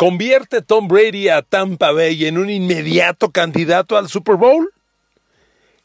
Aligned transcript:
¿Convierte 0.00 0.62
Tom 0.62 0.88
Brady 0.88 1.28
a 1.28 1.42
Tampa 1.42 1.92
Bay 1.92 2.24
en 2.24 2.38
un 2.38 2.48
inmediato 2.48 3.30
candidato 3.32 3.98
al 3.98 4.08
Super 4.08 4.36
Bowl? 4.36 4.72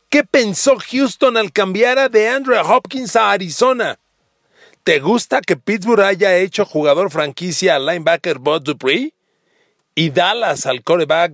¿Qué 0.07 0.23
pensó 0.23 0.77
Houston 0.89 1.35
al 1.35 1.51
cambiar 1.51 1.99
a 1.99 2.07
DeAndre 2.07 2.59
Hopkins 2.59 3.17
a 3.17 3.33
Arizona? 3.33 3.99
¿Te 4.85 5.01
gusta 5.01 5.41
que 5.41 5.57
Pittsburgh 5.57 5.99
haya 5.99 6.37
hecho 6.37 6.63
jugador 6.63 7.11
franquicia 7.11 7.75
al 7.75 7.87
linebacker 7.87 8.39
Bud 8.39 8.61
Dupree? 8.61 9.11
¿Y 9.95 10.11
Dallas 10.11 10.65
al 10.65 10.81
quarterback 10.81 11.33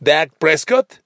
Dak 0.00 0.32
Prescott? 0.36 1.05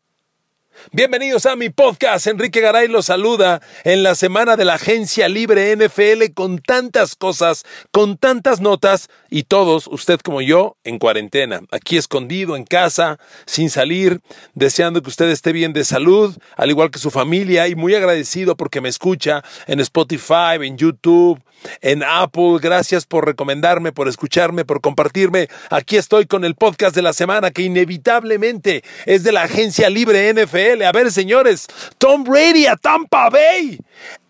Bienvenidos 0.93 1.47
a 1.47 1.55
mi 1.55 1.69
podcast. 1.69 2.27
Enrique 2.27 2.61
Garay 2.61 2.89
los 2.89 3.07
saluda 3.07 3.61
en 3.85 4.03
la 4.03 4.15
semana 4.15 4.57
de 4.57 4.65
la 4.65 4.75
agencia 4.75 5.29
libre 5.29 5.77
NFL 5.77 6.33
con 6.35 6.59
tantas 6.59 7.15
cosas, 7.15 7.65
con 7.93 8.17
tantas 8.17 8.61
notas 8.61 9.09
y 9.29 9.45
todos, 9.45 9.87
usted 9.87 10.19
como 10.21 10.41
yo, 10.41 10.77
en 10.83 10.99
cuarentena, 10.99 11.61
aquí 11.71 11.97
escondido 11.97 12.57
en 12.57 12.65
casa, 12.65 13.19
sin 13.47 13.71
salir, 13.71 14.21
deseando 14.55 15.03
que 15.03 15.11
usted 15.11 15.29
esté 15.31 15.53
bien 15.53 15.73
de 15.73 15.85
salud, 15.85 16.37
al 16.57 16.71
igual 16.71 16.91
que 16.91 16.99
su 16.99 17.11
familia 17.11 17.69
y 17.69 17.77
muy 17.77 17.95
agradecido 17.95 18.57
porque 18.57 18.81
me 18.81 18.89
escucha 18.89 19.45
en 19.67 19.79
Spotify, 19.81 20.59
en 20.63 20.77
YouTube, 20.77 21.41
en 21.81 22.03
Apple. 22.03 22.59
Gracias 22.61 23.07
por 23.07 23.27
recomendarme, 23.27 23.93
por 23.93 24.09
escucharme, 24.09 24.65
por 24.65 24.81
compartirme. 24.81 25.49
Aquí 25.71 25.97
estoy 25.97 26.27
con 26.27 26.45
el 26.45 26.55
podcast 26.55 26.95
de 26.95 27.03
la 27.03 27.13
semana 27.13 27.51
que 27.51 27.63
inevitablemente 27.63 28.83
es 29.07 29.23
de 29.23 29.33
la 29.33 29.43
agencia 29.43 29.91
libre 29.91 30.33
NFL. 30.33 30.70
A 30.71 30.93
ver, 30.93 31.11
señores, 31.11 31.67
Tom 31.99 32.23
Brady 32.23 32.67
a 32.67 32.77
Tampa 32.77 33.29
Bay. 33.29 33.79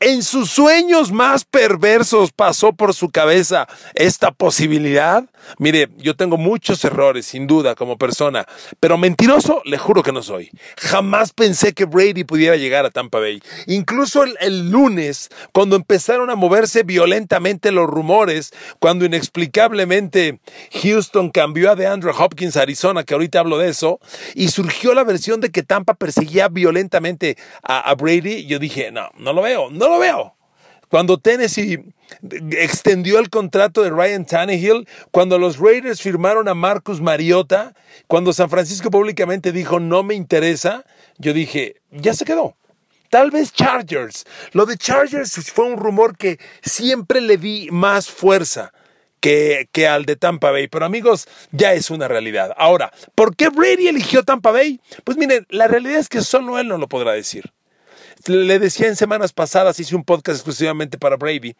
En 0.00 0.22
sus 0.22 0.50
sueños 0.50 1.12
más 1.12 1.44
perversos 1.44 2.33
pasó 2.33 2.72
por 2.72 2.94
su 2.94 3.10
cabeza 3.10 3.69
esta 3.94 4.30
posibilidad. 4.30 5.24
Mire, 5.58 5.91
yo 5.98 6.16
tengo 6.16 6.38
muchos 6.38 6.83
errores, 6.84 7.27
sin 7.27 7.46
duda, 7.46 7.74
como 7.74 7.98
persona, 7.98 8.46
pero 8.78 8.96
mentiroso, 8.96 9.61
le 9.64 9.77
juro 9.77 10.02
que 10.02 10.12
no 10.12 10.22
soy. 10.22 10.50
Jamás 10.78 11.33
pensé 11.33 11.74
que 11.74 11.84
Brady 11.84 12.24
pudiera 12.24 12.56
llegar 12.56 12.86
a 12.86 12.91
Tampa 12.91 13.18
Bay. 13.18 13.42
Incluso 13.66 14.24
el, 14.24 14.70
lunes, 14.70 15.28
cuando 15.52 15.77
empezaron 15.77 16.30
a 16.30 16.34
moverse 16.34 16.83
violentamente 16.83 17.72
los 17.72 17.86
rumores, 17.86 18.52
cuando 18.78 19.05
inexplicablemente 19.05 20.40
Houston 20.83 21.30
cambió 21.30 21.70
a 21.70 21.77
DeAndre 21.77 22.12
Hopkins 22.17 22.56
a 22.56 22.62
Arizona, 22.62 23.05
que 23.05 23.14
ahorita 23.14 23.40
hablo 23.40 23.58
de 23.58 23.68
eso, 23.68 24.00
y 24.34 24.48
surgió 24.48 24.95
la 24.95 25.05
versión 25.05 25.40
de 25.40 25.50
que 25.50 25.62
Tampa 25.62 25.95
perseguía 25.95 26.30
violentamente 26.51 27.36
a, 27.63 27.95
Brady, 27.95 28.46
yo 28.46 28.58
dije, 28.58 28.91
no, 28.91 29.11
no 29.18 29.33
lo 29.33 29.42
veo, 29.42 29.70
no 29.70 29.89
lo 29.89 29.98
veo. 29.98 30.35
Cuando 30.89 31.18
Tennessee 31.18 31.85
extendió 32.51 33.18
el 33.20 33.30
contrato 33.30 33.83
de 33.83 33.91
Ryan 33.91 34.27
Tannehill, 34.27 34.89
cuando 35.13 35.39
los 35.39 35.58
Raiders 35.58 36.02
firmaron 36.02 36.48
a 36.48 36.55
Marcus 36.55 37.01
Mariota, 37.01 37.74
cuando 38.08 38.33
San 38.33 38.51
Francisco 38.51 38.91
públicamente 38.91 39.52
dijo 39.52 39.79
no 39.79 40.02
me 40.02 40.14
interesa, 40.14 40.85
yo 41.18 41.33
dije, 41.33 41.77
ya 41.92 42.14
se 42.14 42.24
quedó. 42.24 42.57
Tal 43.08 43.30
vez 43.30 43.52
Chargers. 43.52 44.24
Lo 44.52 44.67
de 44.67 44.77
Chargers 44.77 45.33
fue 45.52 45.67
un 45.67 45.77
rumor 45.77 46.17
que 46.17 46.39
siempre 46.62 47.20
le 47.20 47.36
di 47.36 47.68
más 47.70 48.08
fuerza. 48.08 48.73
Que, 49.20 49.69
que, 49.73 49.86
al 49.86 50.07
de 50.07 50.17
Tampa 50.17 50.51
Bay. 50.51 50.69
Pero 50.69 50.86
amigos, 50.86 51.29
ya 51.53 51.75
es 51.75 51.91
una 51.91 52.08
realidad. 52.08 52.55
Ahora, 52.57 52.92
¿por 53.14 53.36
qué 53.36 53.51
Brady 53.51 53.89
eligió 53.89 54.23
Tampa 54.23 54.51
Bay? 54.51 54.81
Pues 55.05 55.19
miren, 55.19 55.47
la 55.51 55.69
realidad 55.69 55.98
es 55.98 56.08
que 56.08 56.23
solo 56.23 56.58
él 56.58 56.69
no 56.69 56.79
lo 56.79 56.89
podrá 56.89 57.13
decir. 57.13 57.53
Le 58.27 58.59
decía 58.59 58.86
en 58.86 58.97
semanas 58.97 59.33
pasadas, 59.33 59.79
hice 59.79 59.95
un 59.97 60.05
podcast 60.05 60.36
exclusivamente 60.39 60.98
para 60.98 61.17
Brady 61.17 61.55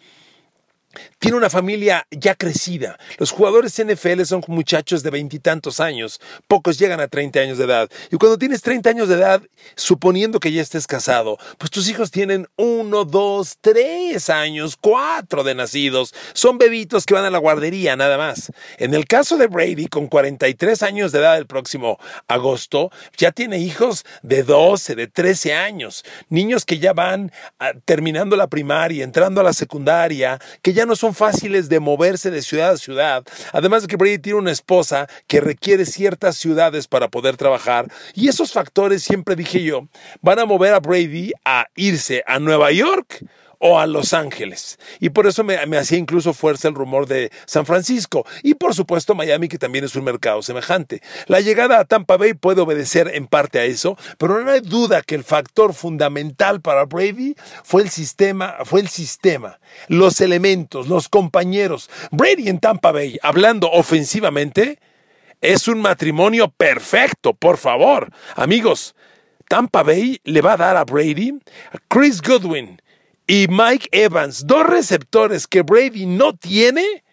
tiene 1.19 1.37
una 1.37 1.51
familia 1.51 2.07
ya 2.11 2.35
crecida. 2.35 2.99
Los 3.19 3.31
jugadores 3.31 3.81
NFL 3.83 4.23
son 4.25 4.43
muchachos 4.49 5.03
de 5.03 5.11
veintitantos 5.11 5.81
años, 5.81 6.21
pocos 6.49 6.79
llegan 6.79 7.01
a 7.01 7.09
30 7.09 7.41
años 7.41 7.59
de 7.59 7.65
edad. 7.65 7.89
Y 8.11 8.17
cuando 8.17 8.39
tienes 8.39 8.63
30 8.63 8.91
años 8.91 9.09
de 9.09 9.15
edad, 9.15 9.43
suponiendo 9.77 10.41
que 10.41 10.53
ya 10.53 10.63
estés 10.63 10.87
casado, 10.87 11.39
pues 11.59 11.71
tus 11.71 11.89
hijos 11.89 12.11
tienen 12.11 12.49
uno, 12.57 13.05
dos, 13.05 13.59
tres 13.61 14.31
años, 14.31 14.77
cuatro 14.81 15.45
de 15.45 15.55
nacidos. 15.55 16.15
Son 16.33 16.59
bebitos 16.59 17.07
que 17.07 17.15
van 17.15 17.25
a 17.25 17.31
la 17.31 17.39
guardería, 17.39 17.97
nada 17.97 18.19
más. 18.19 18.51
En 18.79 18.95
el 18.95 19.07
caso 19.07 19.37
de 19.37 19.47
Brady, 19.47 19.87
con 19.87 20.09
43 20.09 20.83
años 20.83 21.13
de 21.13 21.21
edad 21.21 21.39
el 21.39 21.47
próximo 21.47 21.99
agosto, 22.29 22.91
ya 23.17 23.31
tiene 23.31 23.59
hijos 23.59 24.05
de 24.23 24.43
12, 24.43 24.95
de 24.95 25.07
13 25.07 25.55
años. 25.55 26.05
Niños 26.29 26.65
que 26.65 26.79
ya 26.79 26.93
van 26.93 27.31
ah, 27.59 27.73
terminando 27.85 28.37
la 28.37 28.49
primaria, 28.49 29.05
entrando 29.05 29.41
a 29.41 29.45
la 29.45 29.53
secundaria, 29.53 30.41
que 30.63 30.73
ya 30.73 30.80
ya 30.81 30.87
no 30.87 30.97
son 30.97 31.15
fáciles 31.15 31.69
de 31.69 31.79
moverse 31.79 32.31
de 32.31 32.41
ciudad 32.41 32.71
a 32.71 32.77
ciudad. 32.79 33.23
Además 33.53 33.83
de 33.83 33.89
que 33.89 33.97
Brady 33.97 34.19
tiene 34.19 34.39
una 34.39 34.51
esposa 34.51 35.07
que 35.27 35.43
requiere 35.43 35.85
ciertas 35.85 36.39
ciudades 36.39 36.89
para 36.89 37.09
poder 37.09 37.37
trabajar. 37.37 37.93
Y 38.15 38.29
esos 38.29 38.53
factores, 38.53 39.03
siempre 39.03 39.37
dije 39.37 39.63
yo, 39.63 39.89
van 40.23 40.39
a 40.39 40.47
mover 40.47 40.73
a 40.73 40.81
Brady 40.81 41.33
a 41.45 41.67
irse 41.77 42.25
a 42.27 42.39
Nueva 42.39 42.73
York 42.73 43.27
o 43.61 43.79
a 43.79 43.87
Los 43.87 44.15
Ángeles. 44.15 44.79
Y 44.99 45.11
por 45.11 45.27
eso 45.27 45.45
me, 45.45 45.57
hacía 45.77 45.99
incluso 45.99 46.33
fuerza 46.33 46.67
el 46.67 46.75
rumor 46.75 47.07
de 47.07 47.31
San 47.45 47.67
Francisco. 47.67 48.27
Y 48.43 48.55
por 48.55 48.75
supuesto 48.75 49.15
Miami, 49.15 49.49
que 49.49 49.59
también 49.59 49.85
es 49.85 49.95
un 49.95 50.05
mercado 50.05 50.43
semejante. 50.43 51.03
La 51.27 51.41
llegada 51.41 51.79
a 51.79 51.85
Tampa 51.85 52.17
Bay 52.17 52.35
puede 52.35 52.63
obedecer 52.63 53.11
en 53.15 53.27
parte 53.27 53.59
a 53.61 53.65
eso, 53.65 53.97
pero 54.19 54.43
no 54.43 54.51
hay 54.51 54.61
duda 54.61 55.03
que 55.03 55.15
el 55.15 55.25
factor 55.25 55.75
fundamental 55.75 56.61
para 56.63 56.87
Brady 56.87 57.37
fue 57.63 57.83
el 57.83 57.91
sistema, 57.91 58.57
fue 58.65 58.81
el 58.81 58.89
sistema, 58.89 59.61
los 59.89 60.21
elementos, 60.23 60.89
los 60.89 61.09
compañeros. 61.09 61.91
Brady 62.11 62.49
en 62.49 62.61
Tampa 62.61 62.93
Bay, 62.93 63.19
hablando 63.23 63.71
ofensivamente, 63.71 64.79
es 65.43 65.69
un 65.69 65.83
matrimonio 65.83 66.49
perfecto, 66.49 67.35
por 67.35 67.59
favor. 67.59 68.11
Amigos, 68.37 68.95
Tampa 69.49 69.83
Bay 69.83 70.19
le 70.25 70.41
va 70.41 70.55
a 70.55 70.57
dar 70.57 70.77
a 70.79 70.85
Brady 70.85 71.39
a 71.73 71.79
Chris 71.89 72.23
Goodwin, 72.23 72.81
y 73.31 73.47
Mike 73.49 73.89
Evans, 73.93 74.45
dos 74.45 74.67
receptores 74.67 75.47
que 75.47 75.63
Brady 75.63 76.05
no 76.05 76.35
tiene 76.35 77.05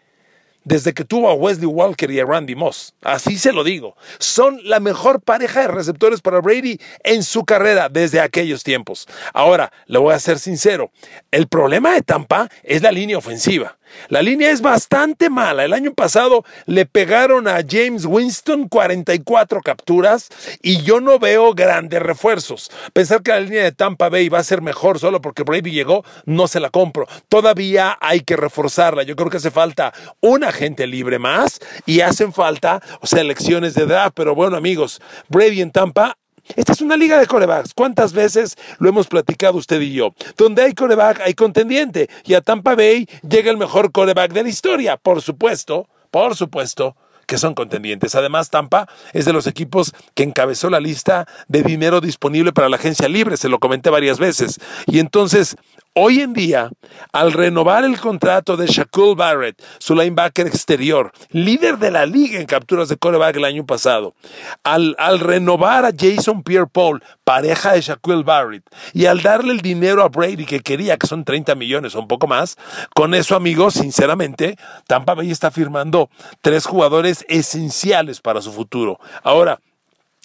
desde 0.63 0.91
que 0.91 1.05
tuvo 1.05 1.29
a 1.29 1.35
Wesley 1.35 1.67
Walker 1.67 2.09
y 2.09 2.19
a 2.19 2.25
Randy 2.25 2.55
Moss. 2.55 2.95
Así 3.03 3.37
se 3.37 3.53
lo 3.53 3.63
digo. 3.63 3.95
Son 4.17 4.59
la 4.63 4.79
mejor 4.79 5.21
pareja 5.21 5.61
de 5.61 5.67
receptores 5.67 6.21
para 6.21 6.41
Brady 6.41 6.81
en 7.03 7.21
su 7.21 7.45
carrera 7.45 7.87
desde 7.87 8.19
aquellos 8.19 8.63
tiempos. 8.63 9.07
Ahora, 9.31 9.71
le 9.85 9.99
voy 9.99 10.11
a 10.15 10.19
ser 10.19 10.39
sincero, 10.39 10.91
el 11.29 11.47
problema 11.47 11.93
de 11.93 12.01
Tampa 12.01 12.49
es 12.63 12.81
la 12.81 12.91
línea 12.91 13.19
ofensiva. 13.19 13.77
La 14.09 14.21
línea 14.21 14.51
es 14.51 14.61
bastante 14.61 15.29
mala. 15.29 15.65
El 15.65 15.73
año 15.73 15.93
pasado 15.93 16.43
le 16.65 16.85
pegaron 16.85 17.47
a 17.47 17.59
James 17.67 18.05
Winston 18.05 18.67
44 18.67 19.61
capturas 19.61 20.29
y 20.61 20.81
yo 20.83 21.01
no 21.01 21.19
veo 21.19 21.53
grandes 21.53 22.01
refuerzos. 22.01 22.71
Pensar 22.93 23.21
que 23.21 23.31
la 23.31 23.39
línea 23.39 23.63
de 23.63 23.71
Tampa 23.71 24.09
Bay 24.09 24.29
va 24.29 24.39
a 24.39 24.43
ser 24.43 24.61
mejor 24.61 24.99
solo 24.99 25.21
porque 25.21 25.43
Brady 25.43 25.71
llegó, 25.71 26.03
no 26.25 26.47
se 26.47 26.59
la 26.59 26.69
compro. 26.69 27.07
Todavía 27.29 27.97
hay 27.99 28.21
que 28.21 28.35
reforzarla. 28.35 29.03
Yo 29.03 29.15
creo 29.15 29.29
que 29.29 29.37
hace 29.37 29.51
falta 29.51 29.93
un 30.21 30.43
agente 30.43 30.87
libre 30.87 31.19
más 31.19 31.59
y 31.85 32.01
hacen 32.01 32.33
falta 32.33 32.81
selecciones 33.03 33.73
de 33.73 33.83
edad. 33.83 34.11
Pero 34.15 34.35
bueno, 34.35 34.57
amigos, 34.57 35.01
Brady 35.29 35.61
en 35.61 35.71
Tampa 35.71 36.17
esta 36.55 36.73
es 36.73 36.81
una 36.81 36.97
liga 36.97 37.19
de 37.19 37.27
corebacks. 37.27 37.73
¿Cuántas 37.73 38.13
veces 38.13 38.55
lo 38.79 38.89
hemos 38.89 39.07
platicado 39.07 39.57
usted 39.57 39.81
y 39.81 39.93
yo? 39.93 40.13
Donde 40.37 40.63
hay 40.63 40.73
coreback, 40.73 41.21
hay 41.21 41.33
contendiente. 41.33 42.09
Y 42.25 42.33
a 42.33 42.41
Tampa 42.41 42.75
Bay 42.75 43.07
llega 43.27 43.51
el 43.51 43.57
mejor 43.57 43.91
coreback 43.91 44.33
de 44.33 44.43
la 44.43 44.49
historia. 44.49 44.97
Por 44.97 45.21
supuesto, 45.21 45.87
por 46.11 46.35
supuesto 46.35 46.95
que 47.27 47.37
son 47.37 47.53
contendientes. 47.53 48.15
Además, 48.15 48.49
Tampa 48.49 48.87
es 49.13 49.25
de 49.25 49.33
los 49.33 49.47
equipos 49.47 49.93
que 50.15 50.23
encabezó 50.23 50.69
la 50.69 50.79
lista 50.79 51.27
de 51.49 51.61
dinero 51.61 51.99
disponible 51.99 52.53
para 52.53 52.69
la 52.69 52.77
agencia 52.77 53.09
libre, 53.09 53.37
se 53.37 53.49
lo 53.49 53.59
comenté 53.59 53.89
varias 53.89 54.17
veces. 54.17 54.59
Y 54.85 54.99
entonces, 54.99 55.57
Hoy 55.99 56.21
en 56.21 56.33
día, 56.33 56.69
al 57.11 57.33
renovar 57.33 57.83
el 57.83 57.99
contrato 57.99 58.55
de 58.55 58.67
Shaquille 58.67 59.15
Barrett, 59.15 59.59
su 59.79 59.95
linebacker 59.95 60.45
exterior, 60.45 61.11
líder 61.31 61.79
de 61.79 61.89
la 61.89 62.05
liga 62.05 62.39
en 62.39 62.45
capturas 62.45 62.87
de 62.87 62.97
coreback 62.97 63.37
el 63.37 63.45
año 63.45 63.65
pasado, 63.65 64.13
al, 64.61 64.95
renovar 65.19 65.85
a 65.85 65.91
Jason 65.97 66.43
Pierre-Paul, 66.43 67.03
pareja 67.23 67.73
de 67.73 67.81
Shaquille 67.81 68.21
Barrett, 68.21 68.63
y 68.93 69.07
al 69.07 69.23
darle 69.23 69.53
el 69.53 69.61
dinero 69.61 70.03
a 70.03 70.09
Brady 70.09 70.45
que 70.45 70.59
quería, 70.59 70.97
que 70.97 71.07
son 71.07 71.23
30 71.25 71.55
millones 71.55 71.95
o 71.95 71.99
un 71.99 72.07
poco 72.07 72.27
más, 72.27 72.57
con 72.93 73.15
eso, 73.15 73.35
amigos, 73.35 73.73
sinceramente, 73.73 74.55
Tampa 74.85 75.15
Bay 75.15 75.31
está 75.31 75.49
firmando 75.49 76.11
tres 76.43 76.67
jugadores 76.67 77.25
esenciales 77.27 78.21
para 78.21 78.43
su 78.43 78.51
futuro. 78.51 78.99
Ahora, 79.23 79.59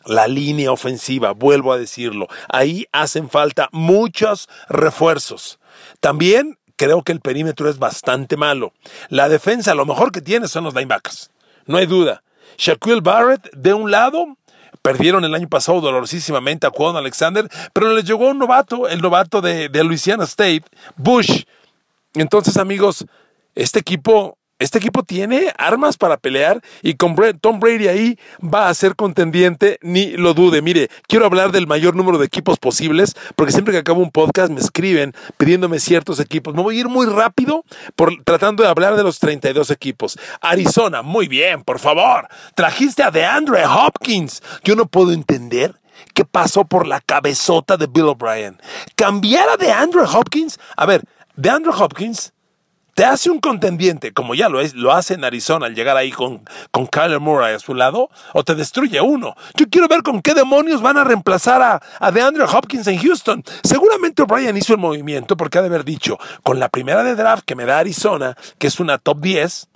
la 0.04 0.28
línea 0.28 0.70
ofensiva, 0.70 1.32
vuelvo 1.32 1.72
a 1.72 1.78
decirlo, 1.78 2.26
ahí 2.50 2.84
hacen 2.92 3.30
falta 3.30 3.70
muchos 3.72 4.50
refuerzos. 4.69 5.60
También 6.00 6.58
creo 6.76 7.02
que 7.02 7.12
el 7.12 7.20
perímetro 7.20 7.69
es 7.69 7.79
bastante 7.79 8.37
malo. 8.37 8.73
La 9.08 9.29
defensa, 9.29 9.75
lo 9.75 9.87
mejor 9.87 10.12
que 10.12 10.20
tiene 10.20 10.49
son 10.49 10.64
los 10.64 10.75
linebackers. 10.75 11.31
No 11.67 11.79
hay 11.79 11.87
duda. 11.87 12.23
Shaquille 12.58 13.00
Barrett, 13.00 13.50
de 13.55 13.73
un 13.73 13.90
lado, 13.90 14.37
perdieron 14.82 15.25
el 15.25 15.34
año 15.34 15.49
pasado 15.49 15.81
dolorosísimamente 15.81 16.67
a 16.67 16.70
Juan 16.70 16.96
Alexander, 16.96 17.49
pero 17.73 17.94
les 17.94 18.05
llegó 18.05 18.29
un 18.29 18.38
novato, 18.38 18.88
el 18.88 19.00
novato 19.00 19.40
de, 19.40 19.69
de 19.69 19.84
Louisiana 19.84 20.25
State, 20.25 20.64
Bush. 20.96 21.44
Entonces, 22.14 22.56
amigos, 22.56 23.06
este 23.55 23.79
equipo 23.79 24.37
este 24.62 24.79
equipo 24.79 25.03
tiene 25.03 25.53
armas 25.59 25.97
para 25.97 26.17
pelear 26.17 26.62
y 26.82 26.94
con 26.94 27.17
Tom 27.41 27.59
Brady 27.59 27.88
ahí 27.88 28.19
va 28.43 28.69
a 28.69 28.75
ser 28.75 28.94
contendiente, 28.94 29.79
ni 29.82 30.12
lo 30.12 30.35
dude. 30.35 30.62
Mire, 30.62 30.88
quiero 31.09 31.26
hablar 31.26 31.50
del 31.50 31.67
mayor 31.67 31.97
número 31.97 32.19
de 32.19 32.26
equipos 32.26 32.59
posibles, 32.59 33.14
porque 33.35 33.53
siempre 33.53 33.73
que 33.73 33.79
acabo 33.79 34.00
un 34.00 34.12
podcast 34.12 34.53
me 34.53 34.61
escriben 34.61 35.14
pidiéndome 35.37 35.81
ciertos 35.81 36.20
equipos. 36.20 36.55
Me 36.55 36.62
voy 36.62 36.76
a 36.76 36.81
ir 36.81 36.88
muy 36.88 37.06
rápido 37.06 37.64
por, 37.97 38.23
tratando 38.23 38.62
de 38.62 38.69
hablar 38.69 38.97
de 38.97 39.03
los 39.03 39.19
32 39.19 39.70
equipos. 39.70 40.17
Arizona, 40.41 41.03
muy 41.03 41.26
bien, 41.26 41.62
por 41.62 41.81
favor. 41.81 42.29
Trajiste 42.55 43.03
a 43.03 43.11
DeAndre 43.11 43.67
Hopkins. 43.67 44.43
Yo 44.62 44.76
no 44.76 44.87
puedo 44.87 45.12
entender 45.12 45.75
qué 46.15 46.25
pasó 46.25 46.65
por 46.65 46.87
la 46.87 47.00
cabezota 47.00 47.76
de 47.76 47.88
Bill 47.88 48.05
O'Brien. 48.05 48.61
Cambiar 48.94 49.49
a 49.49 49.56
DeAndre 49.56 50.03
Hopkins. 50.03 50.61
A 50.76 50.87
ver, 50.87 51.03
DeAndre 51.35 51.73
Hopkins 51.76 52.32
te 52.94 53.05
hace 53.05 53.31
un 53.31 53.41
contendiente, 53.41 54.12
como 54.12 54.35
ya 54.35 54.49
lo, 54.49 54.61
es, 54.61 54.75
lo 54.75 54.93
hace 54.93 55.15
en 55.15 55.25
Arizona 55.25 55.67
al 55.67 55.75
llegar 55.75 55.97
ahí 55.97 56.11
con, 56.11 56.43
con 56.71 56.87
Kyler 56.87 57.21
Murray 57.21 57.55
a 57.55 57.59
su 57.59 57.75
lado, 57.75 58.11
o 58.35 58.44
te 58.44 58.55
destruye 58.55 59.00
uno. 59.00 59.35
Yo 59.55 59.69
quiero 59.69 59.89
ver 59.89 60.03
con 60.03 60.21
qué 60.21 60.35
demonios 60.35 60.83
van 60.83 60.99
a 60.99 61.05
reemplazar 61.05 61.62
a, 61.62 61.83
a 61.99 62.11
DeAndre 62.11 62.44
Hopkins 62.44 62.87
en 62.87 62.99
Houston. 62.99 63.43
Seguramente 63.62 64.23
O'Brien 64.23 64.56
hizo 64.56 64.75
el 64.75 64.79
movimiento 64.79 65.37
porque 65.37 65.59
ha 65.59 65.62
de 65.62 65.69
haber 65.69 65.85
dicho, 65.85 66.19
con 66.43 66.61
la 66.61 66.69
primera 66.69 67.03
de 67.03 67.15
draft 67.15 67.44
que 67.44 67.55
me 67.55 67.65
da 67.65 67.79
Arizona, 67.79 68.37
que 68.59 68.67
es 68.67 68.81
una 68.81 68.99
top 68.99 69.21
10, 69.21 69.69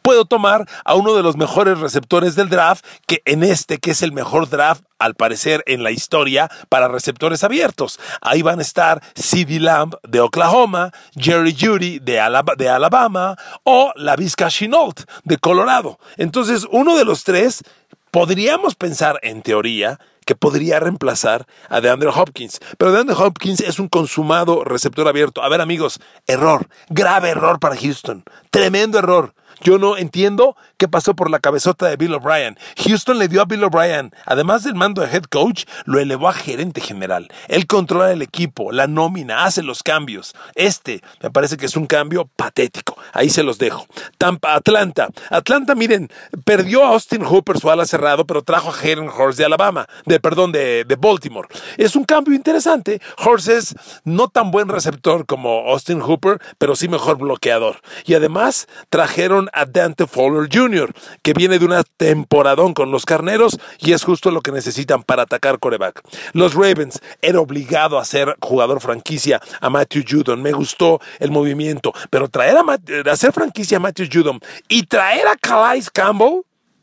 puedo 0.00 0.24
tomar 0.24 0.68
a 0.84 0.94
uno 0.94 1.14
de 1.14 1.22
los 1.22 1.36
mejores 1.36 1.78
receptores 1.78 2.34
del 2.34 2.48
draft, 2.48 2.84
que 3.06 3.22
en 3.24 3.42
este, 3.42 3.78
que 3.78 3.90
es 3.90 4.02
el 4.02 4.12
mejor 4.12 4.48
draft 4.48 4.84
al 4.98 5.14
parecer 5.14 5.62
en 5.66 5.82
la 5.82 5.90
historia 5.90 6.50
para 6.68 6.88
receptores 6.88 7.44
abiertos. 7.44 7.98
Ahí 8.20 8.42
van 8.42 8.60
a 8.60 8.62
estar 8.62 9.02
CeeDee 9.14 9.60
Lamb 9.60 9.94
de 10.04 10.20
Oklahoma, 10.20 10.92
Jerry 11.16 11.56
Judy 11.58 11.98
de, 11.98 12.20
Alabama 12.20 13.36
o 13.64 13.92
la 13.96 14.16
Vizca 14.16 14.48
Chenault 14.48 15.02
de 15.24 15.38
Colorado. 15.38 15.98
Entonces, 16.16 16.66
uno 16.70 16.96
de 16.96 17.04
los 17.04 17.24
tres 17.24 17.62
podríamos 18.10 18.74
pensar 18.74 19.18
en 19.22 19.42
teoría 19.42 19.98
que 20.24 20.36
podría 20.36 20.78
reemplazar 20.78 21.46
a 21.68 21.80
DeAndre 21.80 22.10
Hopkins. 22.14 22.60
Pero 22.78 22.92
DeAndre 22.92 23.16
Hopkins 23.16 23.60
es 23.60 23.78
un 23.78 23.88
consumado 23.88 24.62
receptor 24.64 25.08
abierto. 25.08 25.42
A 25.42 25.48
ver 25.48 25.60
amigos, 25.60 25.98
error, 26.26 26.68
grave 26.88 27.30
error 27.30 27.58
para 27.58 27.76
Houston, 27.76 28.22
tremendo 28.50 28.98
error. 28.98 29.34
Yo 29.60 29.78
no 29.78 29.96
entiendo 29.96 30.56
qué 30.76 30.88
pasó 30.88 31.14
por 31.14 31.30
la 31.30 31.38
cabezota 31.38 31.86
de 31.88 31.96
Bill 31.96 32.14
O'Brien. 32.14 32.58
Houston 32.84 33.18
le 33.18 33.28
dio 33.28 33.42
a 33.42 33.44
Bill 33.44 33.64
O'Brien, 33.64 34.12
además 34.26 34.64
del 34.64 34.74
mando 34.74 35.02
de 35.02 35.08
head 35.08 35.24
coach, 35.24 35.64
lo 35.84 35.98
elevó 35.98 36.28
a 36.28 36.32
gerente 36.32 36.80
general. 36.80 37.28
Él 37.48 37.66
controla 37.66 38.12
el 38.12 38.22
equipo, 38.22 38.72
la 38.72 38.86
nómina, 38.86 39.44
hace 39.44 39.62
los 39.62 39.82
cambios. 39.82 40.34
Este 40.54 41.02
me 41.22 41.30
parece 41.30 41.56
que 41.56 41.66
es 41.66 41.76
un 41.76 41.86
cambio 41.86 42.28
patético. 42.36 42.96
Ahí 43.12 43.30
se 43.30 43.42
los 43.42 43.58
dejo. 43.58 43.86
Tampa, 44.18 44.54
Atlanta. 44.54 45.08
Atlanta, 45.30 45.74
miren, 45.74 46.10
perdió 46.44 46.84
a 46.84 46.88
Austin 46.88 47.24
Hooper 47.24 47.58
su 47.58 47.70
ala 47.70 47.84
cerrado, 47.86 48.26
pero 48.26 48.42
trajo 48.42 48.70
a 48.70 48.74
Hayden 48.76 49.08
Horst 49.08 49.38
de 49.38 49.44
Alabama, 49.44 49.86
de 50.06 50.20
perdón, 50.20 50.52
de, 50.52 50.84
de 50.84 50.96
Baltimore. 50.96 51.48
Es 51.76 51.96
un 51.96 52.04
cambio 52.04 52.34
interesante. 52.34 53.00
Horst 53.18 53.48
es 53.48 53.74
no 54.04 54.28
tan 54.28 54.50
buen 54.50 54.68
receptor 54.68 55.26
como 55.26 55.70
Austin 55.70 56.00
Hooper, 56.00 56.40
pero 56.58 56.76
sí 56.76 56.88
mejor 56.88 57.18
bloqueador. 57.18 57.80
Y 58.04 58.14
además 58.14 58.68
trajeron 58.88 59.41
a 59.52 59.64
Dante 59.64 60.06
Fowler 60.06 60.48
Jr., 60.52 60.92
que 61.22 61.32
viene 61.32 61.58
de 61.58 61.64
una 61.64 61.82
temporadón 61.96 62.74
con 62.74 62.90
los 62.90 63.04
carneros 63.04 63.58
y 63.78 63.92
es 63.92 64.04
justo 64.04 64.30
lo 64.30 64.40
que 64.40 64.52
necesitan 64.52 65.02
para 65.02 65.22
atacar 65.22 65.58
coreback. 65.58 66.02
Los 66.32 66.54
Ravens 66.54 67.00
era 67.20 67.40
obligado 67.40 67.98
a 67.98 68.04
ser 68.04 68.36
jugador 68.40 68.80
franquicia 68.80 69.40
a 69.60 69.70
Matthew 69.70 70.04
Judon. 70.08 70.42
Me 70.42 70.52
gustó 70.52 71.00
el 71.18 71.30
movimiento, 71.30 71.92
pero 72.10 72.28
traer 72.28 72.56
a, 72.56 73.10
hacer 73.10 73.32
franquicia 73.32 73.78
a 73.78 73.80
Matthew 73.80 74.08
Judon 74.12 74.40
y 74.68 74.84
traer 74.84 75.26
a 75.26 75.36
Calais 75.36 75.90
Campbell 75.90 76.42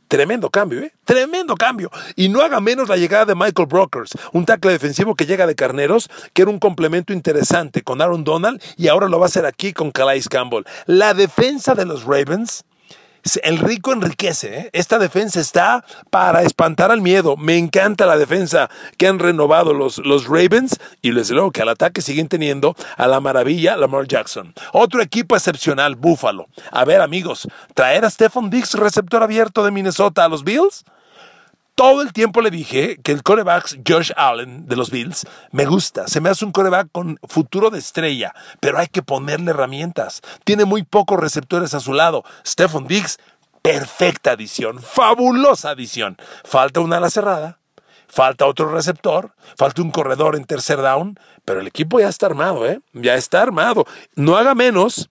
Tremendo 0.09 0.49
cambio, 0.49 0.81
¿eh? 0.81 0.91
Tremendo 1.05 1.55
cambio. 1.55 1.91
Y 2.15 2.29
no 2.29 2.41
haga 2.41 2.59
menos 2.59 2.89
la 2.89 2.97
llegada 2.97 3.25
de 3.25 3.35
Michael 3.35 3.67
Brokers, 3.67 4.09
un 4.33 4.43
tackle 4.43 4.71
defensivo 4.71 5.13
que 5.13 5.27
llega 5.27 5.45
de 5.45 5.53
Carneros, 5.53 6.09
que 6.33 6.41
era 6.41 6.49
un 6.49 6.57
complemento 6.57 7.13
interesante 7.13 7.83
con 7.83 8.01
Aaron 8.01 8.23
Donald 8.23 8.59
y 8.75 8.87
ahora 8.87 9.07
lo 9.07 9.19
va 9.19 9.25
a 9.25 9.29
hacer 9.29 9.45
aquí 9.45 9.71
con 9.71 9.91
Calais 9.91 10.27
Campbell. 10.27 10.65
La 10.87 11.13
defensa 11.13 11.75
de 11.75 11.85
los 11.85 12.05
Ravens 12.05 12.65
el 13.43 13.57
rico 13.57 13.93
enriquece. 13.93 14.59
¿eh? 14.59 14.69
Esta 14.73 14.99
defensa 14.99 15.39
está 15.39 15.83
para 16.09 16.43
espantar 16.43 16.91
al 16.91 17.01
miedo. 17.01 17.37
Me 17.37 17.57
encanta 17.57 18.05
la 18.05 18.17
defensa 18.17 18.69
que 18.97 19.07
han 19.07 19.19
renovado 19.19 19.73
los, 19.73 19.99
los 19.99 20.25
Ravens 20.25 20.79
y 21.01 21.11
les 21.11 21.29
digo 21.29 21.51
que 21.51 21.61
al 21.61 21.69
ataque 21.69 22.01
siguen 22.01 22.27
teniendo 22.27 22.75
a 22.97 23.07
la 23.07 23.19
maravilla 23.19 23.77
Lamar 23.77 24.07
Jackson. 24.07 24.53
Otro 24.73 25.01
equipo 25.01 25.35
excepcional, 25.35 25.95
Buffalo. 25.95 26.47
A 26.71 26.85
ver, 26.85 27.01
amigos, 27.01 27.47
traer 27.73 28.05
a 28.05 28.09
Stephon 28.09 28.49
Diggs, 28.49 28.73
receptor 28.73 29.23
abierto 29.23 29.63
de 29.63 29.71
Minnesota, 29.71 30.25
a 30.25 30.29
los 30.29 30.43
Bills 30.43 30.85
todo 31.79 32.01
el 32.01 32.11
tiempo 32.11 32.41
le 32.41 32.51
dije 32.51 32.97
que 33.01 33.13
el 33.13 33.23
coreback 33.23 33.79
Josh 33.87 34.11
Allen 34.17 34.67
de 34.67 34.75
los 34.75 34.91
Bills 34.91 35.25
me 35.51 35.65
gusta. 35.65 36.09
Se 36.09 36.19
me 36.19 36.27
hace 36.27 36.43
un 36.43 36.51
coreback 36.51 36.89
con 36.91 37.17
futuro 37.23 37.69
de 37.69 37.79
estrella, 37.79 38.33
pero 38.59 38.79
hay 38.79 38.87
que 38.87 39.01
ponerle 39.01 39.51
herramientas. 39.51 40.19
Tiene 40.43 40.65
muy 40.65 40.83
pocos 40.83 41.17
receptores 41.17 41.73
a 41.73 41.79
su 41.79 41.93
lado. 41.93 42.25
Stephon 42.45 42.85
Diggs, 42.85 43.17
perfecta 43.61 44.31
adición, 44.31 44.81
fabulosa 44.81 45.69
adición. 45.69 46.17
Falta 46.43 46.81
una 46.81 46.97
ala 46.97 47.09
cerrada, 47.09 47.59
falta 48.09 48.45
otro 48.45 48.69
receptor, 48.69 49.33
falta 49.55 49.81
un 49.81 49.91
corredor 49.91 50.35
en 50.35 50.43
tercer 50.43 50.81
down, 50.81 51.17
pero 51.45 51.61
el 51.61 51.67
equipo 51.67 52.01
ya 52.01 52.09
está 52.09 52.25
armado, 52.25 52.67
¿eh? 52.67 52.81
Ya 52.91 53.15
está 53.15 53.41
armado. 53.41 53.85
No 54.15 54.35
haga 54.35 54.53
menos 54.53 55.09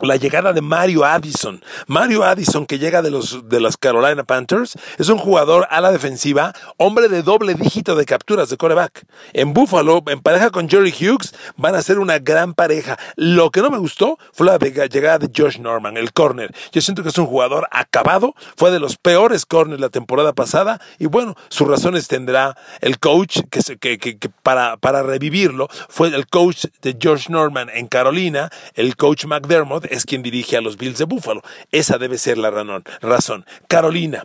la 0.00 0.16
llegada 0.16 0.52
de 0.52 0.62
Mario 0.62 1.04
Addison. 1.04 1.62
Mario 1.86 2.24
Addison, 2.24 2.66
que 2.66 2.78
llega 2.78 3.02
de 3.02 3.10
los, 3.10 3.48
de 3.48 3.60
las 3.60 3.76
Carolina 3.76 4.24
Panthers, 4.24 4.76
es 4.98 5.08
un 5.08 5.18
jugador 5.18 5.66
a 5.70 5.80
la 5.80 5.92
defensiva, 5.92 6.54
hombre 6.76 7.08
de 7.08 7.22
doble 7.22 7.54
dígito 7.54 7.94
de 7.94 8.04
capturas 8.04 8.48
de 8.48 8.56
coreback. 8.56 9.04
En 9.32 9.52
Buffalo, 9.52 10.02
en 10.06 10.20
pareja 10.20 10.50
con 10.50 10.68
Jerry 10.68 10.92
Hughes, 10.92 11.34
van 11.56 11.74
a 11.74 11.82
ser 11.82 11.98
una 11.98 12.18
gran 12.18 12.54
pareja. 12.54 12.98
Lo 13.16 13.50
que 13.50 13.60
no 13.60 13.70
me 13.70 13.78
gustó 13.78 14.18
fue 14.32 14.46
la 14.46 14.58
llegada 14.58 15.18
de 15.18 15.30
Josh 15.34 15.58
Norman, 15.58 15.96
el 15.96 16.12
corner. 16.12 16.52
Yo 16.72 16.80
siento 16.80 17.02
que 17.02 17.10
es 17.10 17.18
un 17.18 17.26
jugador 17.26 17.68
acabado, 17.70 18.34
fue 18.56 18.70
de 18.70 18.80
los 18.80 18.96
peores 18.96 19.46
corners 19.46 19.80
la 19.80 19.90
temporada 19.90 20.32
pasada, 20.32 20.80
y 20.98 21.06
bueno, 21.06 21.36
sus 21.48 21.68
razones 21.68 22.08
tendrá 22.08 22.56
el 22.80 22.98
coach 22.98 23.40
que, 23.50 23.98
que, 23.98 24.30
para, 24.42 24.78
para 24.78 25.02
revivirlo. 25.02 25.68
Fue 25.88 26.08
el 26.08 26.26
coach 26.26 26.66
de 26.80 26.96
Josh 27.00 27.28
Norman 27.28 27.68
en 27.72 27.86
Carolina, 27.86 28.50
el 28.74 28.96
coach 28.96 29.26
McDermott 29.26 29.91
es 29.92 30.06
quien 30.06 30.22
dirige 30.22 30.56
a 30.56 30.60
los 30.60 30.76
Bills 30.76 30.98
de 30.98 31.04
Buffalo. 31.04 31.42
Esa 31.70 31.98
debe 31.98 32.18
ser 32.18 32.38
la 32.38 32.50
razón. 33.00 33.44
Carolina. 33.68 34.24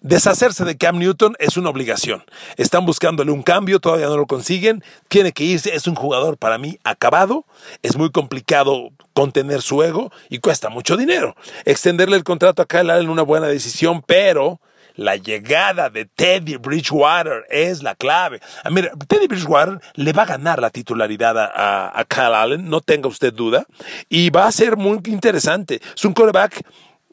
Deshacerse 0.00 0.64
de 0.64 0.76
Cam 0.76 0.98
Newton 0.98 1.36
es 1.38 1.56
una 1.56 1.70
obligación. 1.70 2.24
Están 2.56 2.84
buscándole 2.84 3.30
un 3.30 3.44
cambio, 3.44 3.78
todavía 3.78 4.08
no 4.08 4.16
lo 4.16 4.26
consiguen. 4.26 4.82
Tiene 5.06 5.30
que 5.30 5.44
irse. 5.44 5.76
Es 5.76 5.86
un 5.86 5.94
jugador 5.94 6.38
para 6.38 6.58
mí 6.58 6.78
acabado. 6.82 7.44
Es 7.82 7.96
muy 7.96 8.10
complicado 8.10 8.88
contener 9.12 9.62
su 9.62 9.80
ego 9.84 10.10
y 10.28 10.38
cuesta 10.38 10.70
mucho 10.70 10.96
dinero. 10.96 11.36
Extenderle 11.66 12.16
el 12.16 12.24
contrato 12.24 12.62
a 12.62 12.66
Kyle 12.66 12.90
Allen 12.90 13.10
una 13.10 13.22
buena 13.22 13.46
decisión, 13.46 14.02
pero 14.04 14.60
la 14.94 15.16
llegada 15.16 15.90
de 15.90 16.04
Teddy 16.04 16.56
Bridgewater 16.56 17.44
es 17.50 17.82
la 17.82 17.94
clave. 17.94 18.40
Ah, 18.64 18.70
mira, 18.70 18.90
Teddy 19.06 19.26
Bridgewater 19.26 19.80
le 19.94 20.12
va 20.12 20.22
a 20.22 20.26
ganar 20.26 20.60
la 20.60 20.70
titularidad 20.70 21.36
a, 21.38 22.04
Kyle 22.08 22.34
Allen, 22.34 22.68
no 22.68 22.80
tenga 22.80 23.08
usted 23.08 23.32
duda, 23.32 23.66
y 24.08 24.30
va 24.30 24.46
a 24.46 24.52
ser 24.52 24.76
muy 24.76 25.00
interesante. 25.06 25.80
Es 25.94 26.04
un 26.04 26.12
quarterback 26.12 26.62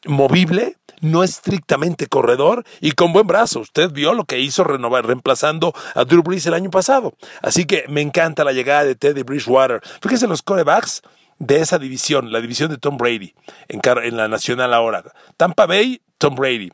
movible, 0.06 0.76
no 1.00 1.22
estrictamente 1.22 2.06
corredor 2.06 2.64
y 2.80 2.92
con 2.92 3.12
buen 3.12 3.26
brazo. 3.26 3.60
Usted 3.60 3.90
vio 3.90 4.14
lo 4.14 4.24
que 4.24 4.40
hizo 4.40 4.64
renovar, 4.64 5.06
reemplazando 5.06 5.72
a 5.94 6.04
Drew 6.04 6.22
Brees 6.22 6.46
el 6.46 6.54
año 6.54 6.70
pasado. 6.70 7.14
Así 7.42 7.64
que 7.64 7.84
me 7.88 8.00
encanta 8.00 8.44
la 8.44 8.52
llegada 8.52 8.84
de 8.84 8.94
Teddy 8.94 9.22
Bridgewater. 9.22 9.80
Fíjese 10.02 10.26
los 10.26 10.42
corebacks 10.42 11.02
de 11.38 11.60
esa 11.60 11.78
división, 11.78 12.32
la 12.32 12.40
división 12.40 12.70
de 12.70 12.76
Tom 12.76 12.98
Brady, 12.98 13.34
en, 13.68 13.80
en 14.02 14.16
la 14.16 14.28
nacional 14.28 14.74
ahora. 14.74 15.02
Tampa 15.36 15.66
Bay, 15.66 16.02
Tom 16.18 16.34
Brady. 16.34 16.70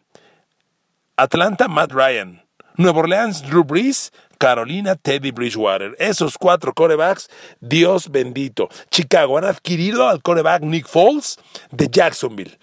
Atlanta, 1.18 1.66
Matt 1.66 1.92
Ryan. 1.92 2.42
Nueva 2.76 2.99
Orleans, 2.99 3.42
Drew 3.42 3.64
Brees. 3.64 4.11
Carolina, 4.38 4.96
Teddy 4.96 5.30
Bridgewater. 5.30 5.94
Esos 5.99 6.37
cuatro 6.37 6.75
corebacks, 6.75 7.30
Dios 7.58 8.11
bendito. 8.11 8.68
Chicago 8.90 9.38
han 9.38 9.44
adquirido 9.44 10.06
al 10.06 10.20
coreback 10.20 10.61
Nick 10.62 10.87
Foles 10.87 11.38
de 11.70 11.88
Jacksonville 11.90 12.58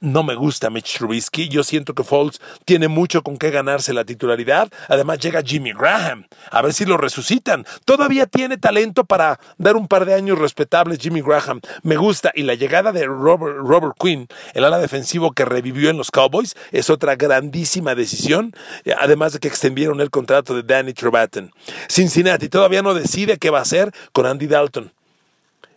no 0.00 0.22
me 0.22 0.34
gusta 0.34 0.70
Mitch 0.70 0.98
Trubisky. 0.98 1.48
Yo 1.48 1.64
siento 1.64 1.94
que 1.94 2.04
Foles 2.04 2.40
tiene 2.64 2.88
mucho 2.88 3.22
con 3.22 3.38
qué 3.38 3.50
ganarse 3.50 3.94
la 3.94 4.04
titularidad. 4.04 4.68
Además 4.88 5.18
llega 5.18 5.42
Jimmy 5.42 5.72
Graham. 5.72 6.26
A 6.50 6.62
ver 6.62 6.74
si 6.74 6.84
lo 6.84 6.96
resucitan. 6.96 7.64
Todavía 7.84 8.26
tiene 8.26 8.58
talento 8.58 9.04
para 9.04 9.40
dar 9.56 9.76
un 9.76 9.88
par 9.88 10.04
de 10.04 10.14
años 10.14 10.38
respetables 10.38 10.98
Jimmy 10.98 11.22
Graham. 11.22 11.60
Me 11.82 11.96
gusta. 11.96 12.30
Y 12.34 12.42
la 12.42 12.54
llegada 12.54 12.92
de 12.92 13.06
Robert, 13.06 13.94
Quinn, 13.98 14.26
el 14.54 14.64
ala 14.64 14.78
defensivo 14.78 15.32
que 15.32 15.44
revivió 15.44 15.90
en 15.90 15.96
los 15.96 16.10
Cowboys, 16.10 16.54
es 16.72 16.90
otra 16.90 17.16
grandísima 17.16 17.94
decisión. 17.94 18.54
Además 18.98 19.32
de 19.32 19.38
que 19.38 19.48
extendieron 19.48 20.00
el 20.00 20.10
contrato 20.10 20.54
de 20.54 20.62
Danny 20.62 20.92
Trevathan. 20.92 21.52
Cincinnati 21.88 22.48
todavía 22.48 22.82
no 22.82 22.94
decide 22.94 23.38
qué 23.38 23.50
va 23.50 23.60
a 23.60 23.62
hacer 23.62 23.92
con 24.12 24.26
Andy 24.26 24.46
Dalton. 24.46 24.92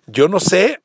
Yo 0.07 0.27
no 0.27 0.39
sé 0.39 0.81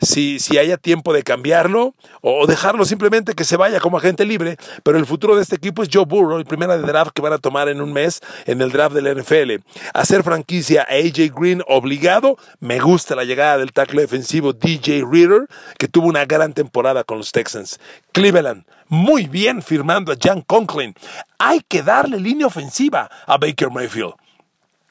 si, 0.00 0.38
si 0.38 0.58
haya 0.58 0.76
tiempo 0.76 1.12
de 1.12 1.22
cambiarlo 1.22 1.94
o 2.20 2.46
dejarlo 2.46 2.84
simplemente 2.84 3.34
que 3.34 3.44
se 3.44 3.56
vaya 3.56 3.80
como 3.80 3.98
agente 3.98 4.24
libre, 4.24 4.56
pero 4.82 4.98
el 4.98 5.06
futuro 5.06 5.36
de 5.36 5.42
este 5.42 5.56
equipo 5.56 5.82
es 5.82 5.88
Joe 5.92 6.04
Burrow, 6.04 6.38
el 6.38 6.44
primera 6.44 6.76
de 6.76 6.82
draft 6.82 7.12
que 7.14 7.22
van 7.22 7.32
a 7.32 7.38
tomar 7.38 7.68
en 7.68 7.80
un 7.80 7.92
mes 7.92 8.20
en 8.46 8.60
el 8.60 8.72
draft 8.72 8.94
del 8.94 9.16
NFL. 9.16 9.62
Hacer 9.94 10.22
franquicia 10.22 10.82
a 10.82 10.94
AJ 10.94 11.32
Green 11.34 11.62
obligado, 11.66 12.36
me 12.60 12.78
gusta 12.78 13.14
la 13.14 13.24
llegada 13.24 13.58
del 13.58 13.72
tackle 13.72 14.02
defensivo 14.02 14.52
DJ 14.52 15.04
Reader, 15.10 15.46
que 15.78 15.88
tuvo 15.88 16.08
una 16.08 16.24
gran 16.24 16.52
temporada 16.52 17.04
con 17.04 17.18
los 17.18 17.32
Texans. 17.32 17.78
Cleveland, 18.12 18.64
muy 18.88 19.26
bien 19.26 19.62
firmando 19.62 20.12
a 20.12 20.16
Jan 20.20 20.42
Conklin. 20.42 20.94
Hay 21.38 21.60
que 21.60 21.82
darle 21.82 22.18
línea 22.18 22.46
ofensiva 22.46 23.10
a 23.26 23.38
Baker 23.38 23.70
Mayfield. 23.70 24.14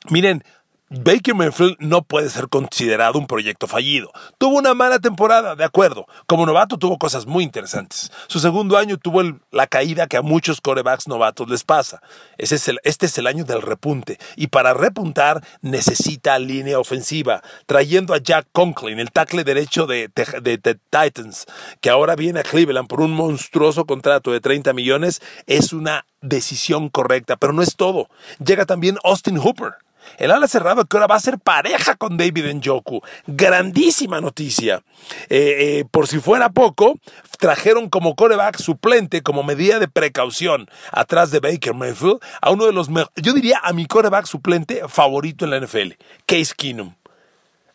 Miren, 0.09 0.43
Baker 0.91 1.35
Mayfield 1.35 1.75
no 1.77 2.01
puede 2.01 2.31
ser 2.31 2.49
considerado 2.49 3.19
un 3.19 3.27
proyecto 3.27 3.67
fallido. 3.67 4.11
Tuvo 4.39 4.57
una 4.57 4.73
mala 4.73 4.97
temporada, 4.97 5.55
de 5.55 5.63
acuerdo. 5.63 6.07
Como 6.25 6.47
novato 6.47 6.79
tuvo 6.79 6.97
cosas 6.97 7.27
muy 7.27 7.43
interesantes. 7.43 8.11
Su 8.25 8.39
segundo 8.39 8.75
año 8.75 8.97
tuvo 8.97 9.21
la 9.51 9.67
caída 9.67 10.07
que 10.07 10.17
a 10.17 10.23
muchos 10.23 10.61
corebacks 10.61 11.07
novatos 11.07 11.47
les 11.47 11.63
pasa. 11.63 12.01
es 12.39 12.51
este 12.83 13.05
es 13.05 13.17
el 13.19 13.27
año 13.27 13.43
del 13.43 13.61
repunte. 13.61 14.17
Y 14.35 14.47
para 14.47 14.73
repuntar 14.73 15.45
necesita 15.61 16.39
línea 16.39 16.79
ofensiva. 16.79 17.43
Trayendo 17.67 18.15
a 18.15 18.17
Jack 18.17 18.47
Conklin, 18.51 18.99
el 18.99 19.11
tackle 19.11 19.43
derecho 19.43 19.85
de, 19.85 20.09
de 20.41 20.79
Titans, 20.89 21.45
que 21.81 21.91
ahora 21.91 22.15
viene 22.15 22.39
a 22.39 22.43
Cleveland 22.43 22.87
por 22.87 23.01
un 23.01 23.11
monstruoso 23.11 23.85
contrato 23.85 24.31
de 24.31 24.41
30 24.41 24.73
millones, 24.73 25.21
es 25.45 25.71
una 25.71 26.07
decisión 26.21 26.89
correcta. 26.89 27.37
Pero 27.37 27.53
no 27.53 27.61
es 27.61 27.75
todo. 27.75 28.09
Llega 28.43 28.65
también 28.65 28.97
Austin 29.03 29.37
Hooper 29.37 29.73
el 30.17 30.31
ala 30.31 30.47
cerrado 30.47 30.85
que 30.85 30.97
ahora 30.97 31.07
va 31.07 31.15
a 31.15 31.19
ser 31.19 31.39
pareja 31.39 31.95
con 31.95 32.17
David 32.17 32.53
Njoku. 32.53 33.01
Grandísima 33.27 34.21
noticia. 34.21 34.83
Eh, 35.29 35.79
eh, 35.79 35.85
por 35.89 36.07
si 36.07 36.19
fuera 36.19 36.49
poco, 36.49 36.99
trajeron 37.37 37.89
como 37.89 38.15
coreback 38.15 38.57
suplente, 38.57 39.21
como 39.21 39.43
medida 39.43 39.79
de 39.79 39.87
precaución, 39.87 40.69
atrás 40.91 41.31
de 41.31 41.39
Baker 41.39 41.73
Mayfield, 41.73 42.19
a 42.41 42.51
uno 42.51 42.65
de 42.65 42.73
los 42.73 42.89
yo 43.15 43.33
diría 43.33 43.59
a 43.63 43.73
mi 43.73 43.85
coreback 43.85 44.25
suplente 44.25 44.81
favorito 44.87 45.45
en 45.45 45.51
la 45.51 45.59
NFL, 45.59 45.93
Case 46.25 46.53
Keenum. 46.55 46.95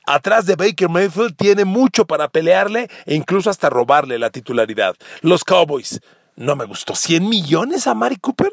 Atrás 0.07 0.45
de 0.45 0.57
Baker 0.57 0.91
Mayfield 0.91 1.35
tiene 1.35 1.65
mucho 1.65 2.07
para 2.07 2.29
pelearle 2.29 2.91
e 3.07 3.15
incluso 3.15 3.49
hasta 3.49 3.71
robarle 3.71 4.19
la 4.19 4.29
titularidad. 4.29 4.95
Los 5.23 5.45
Cowboys, 5.45 6.01
no 6.37 6.57
me 6.57 6.67
gustó. 6.67 6.93
¿100 6.93 7.27
millones 7.27 7.87
a 7.87 7.95
Mari 7.95 8.17
Cooper? 8.17 8.53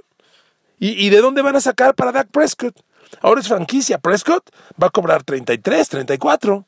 ¿Y, 0.79 0.91
¿Y 1.05 1.09
de 1.09 1.19
dónde 1.19 1.41
van 1.41 1.57
a 1.57 1.61
sacar 1.61 1.93
para 1.93 2.13
Dak 2.13 2.29
Prescott? 2.31 2.79
Ahora 3.21 3.41
es 3.41 3.47
franquicia. 3.47 3.97
Prescott 3.97 4.49
va 4.81 4.87
a 4.87 4.89
cobrar 4.89 5.23
33, 5.23 5.89
34. 5.89 6.65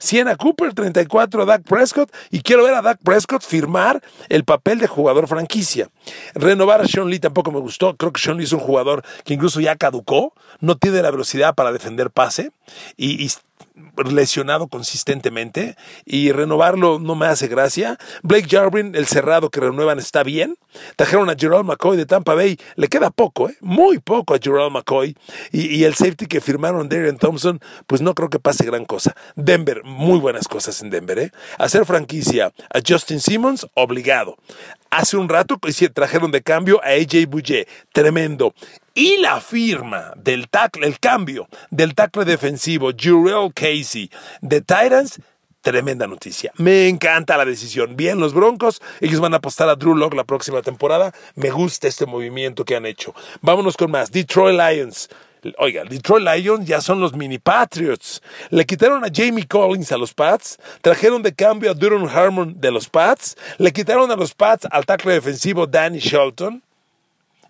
100 0.00 0.28
a 0.28 0.36
Cooper, 0.36 0.72
34 0.72 1.42
a 1.42 1.44
Dak 1.44 1.62
Prescott. 1.62 2.10
Y 2.30 2.40
quiero 2.40 2.64
ver 2.64 2.74
a 2.74 2.82
Dak 2.82 2.98
Prescott 3.02 3.42
firmar 3.42 4.02
el 4.28 4.44
papel 4.44 4.78
de 4.78 4.86
jugador 4.86 5.28
franquicia. 5.28 5.90
Renovar 6.34 6.80
a 6.80 6.88
Sean 6.88 7.10
Lee 7.10 7.18
tampoco 7.18 7.52
me 7.52 7.60
gustó. 7.60 7.96
Creo 7.96 8.12
que 8.12 8.20
Sean 8.20 8.38
Lee 8.38 8.44
es 8.44 8.52
un 8.52 8.60
jugador 8.60 9.04
que 9.24 9.34
incluso 9.34 9.60
ya 9.60 9.76
caducó. 9.76 10.32
No 10.60 10.76
tiene 10.76 11.02
la 11.02 11.10
velocidad 11.10 11.54
para 11.54 11.70
defender 11.70 12.10
pase. 12.10 12.50
Y 12.96 13.30
lesionado 14.10 14.68
consistentemente 14.68 15.76
y 16.04 16.32
renovarlo 16.32 16.98
no 16.98 17.14
me 17.14 17.26
hace 17.26 17.48
gracia. 17.48 17.98
Blake 18.22 18.48
Jarvin, 18.48 18.94
el 18.94 19.06
cerrado 19.06 19.50
que 19.50 19.60
renuevan, 19.60 19.98
está 19.98 20.22
bien. 20.22 20.56
Trajeron 20.96 21.30
a 21.30 21.34
Gerald 21.38 21.64
McCoy 21.64 21.96
de 21.96 22.06
Tampa 22.06 22.34
Bay, 22.34 22.58
le 22.76 22.88
queda 22.88 23.10
poco, 23.10 23.48
¿eh? 23.48 23.56
muy 23.60 23.98
poco 23.98 24.34
a 24.34 24.38
Gerald 24.40 24.72
McCoy. 24.72 25.16
Y, 25.52 25.84
el 25.84 25.94
safety 25.94 26.26
que 26.26 26.40
firmaron 26.40 26.88
Darren 26.88 27.18
Thompson, 27.18 27.60
pues 27.86 28.00
no 28.00 28.14
creo 28.14 28.28
que 28.28 28.38
pase 28.38 28.64
gran 28.64 28.84
cosa. 28.84 29.14
Denver, 29.34 29.82
muy 29.84 30.18
buenas 30.18 30.46
cosas 30.46 30.80
en 30.82 30.90
Denver. 30.90 31.18
¿eh? 31.18 31.32
Hacer 31.58 31.84
franquicia 31.86 32.52
a 32.72 32.80
Justin 32.86 33.20
Simmons, 33.20 33.66
obligado. 33.74 34.36
Hace 34.90 35.16
un 35.16 35.28
rato 35.28 35.58
trajeron 35.94 36.32
de 36.32 36.42
cambio 36.42 36.80
a 36.82 36.88
AJ 36.88 37.26
Bouye, 37.28 37.68
tremendo. 37.92 38.54
Y 38.92 39.18
la 39.18 39.40
firma 39.40 40.12
del 40.16 40.48
tackle, 40.48 40.84
el 40.84 40.98
cambio 40.98 41.48
del 41.70 41.94
tackle 41.94 42.24
defensivo, 42.24 42.90
Jurel 42.90 43.52
Casey, 43.54 44.10
de 44.40 44.60
Titans, 44.60 45.20
tremenda 45.60 46.08
noticia. 46.08 46.52
Me 46.56 46.88
encanta 46.88 47.36
la 47.36 47.44
decisión. 47.44 47.96
Bien, 47.96 48.18
los 48.18 48.34
Broncos, 48.34 48.82
ellos 49.00 49.20
van 49.20 49.34
a 49.34 49.36
apostar 49.36 49.68
a 49.68 49.76
Drew 49.76 49.94
Locke 49.94 50.16
la 50.16 50.24
próxima 50.24 50.60
temporada. 50.60 51.12
Me 51.36 51.50
gusta 51.50 51.86
este 51.86 52.06
movimiento 52.06 52.64
que 52.64 52.74
han 52.74 52.84
hecho. 52.84 53.14
Vámonos 53.42 53.76
con 53.76 53.92
más. 53.92 54.10
Detroit 54.10 54.58
Lions. 54.58 55.08
Oiga, 55.58 55.84
Detroit 55.84 56.24
Lions 56.24 56.66
ya 56.66 56.80
son 56.80 57.00
los 57.00 57.14
mini 57.14 57.38
Patriots. 57.38 58.20
Le 58.50 58.64
quitaron 58.64 59.04
a 59.04 59.08
Jamie 59.12 59.46
Collins 59.46 59.92
a 59.92 59.96
los 59.96 60.12
Pats, 60.12 60.58
trajeron 60.82 61.22
de 61.22 61.32
cambio 61.32 61.70
a 61.70 61.74
Duron 61.74 62.08
Harmon 62.08 62.60
de 62.60 62.70
los 62.70 62.88
Pats, 62.88 63.36
le 63.58 63.72
quitaron 63.72 64.10
a 64.10 64.16
los 64.16 64.34
Pats 64.34 64.66
al 64.70 64.84
tackle 64.84 65.14
defensivo 65.14 65.66
Danny 65.66 65.98
Shelton. 65.98 66.62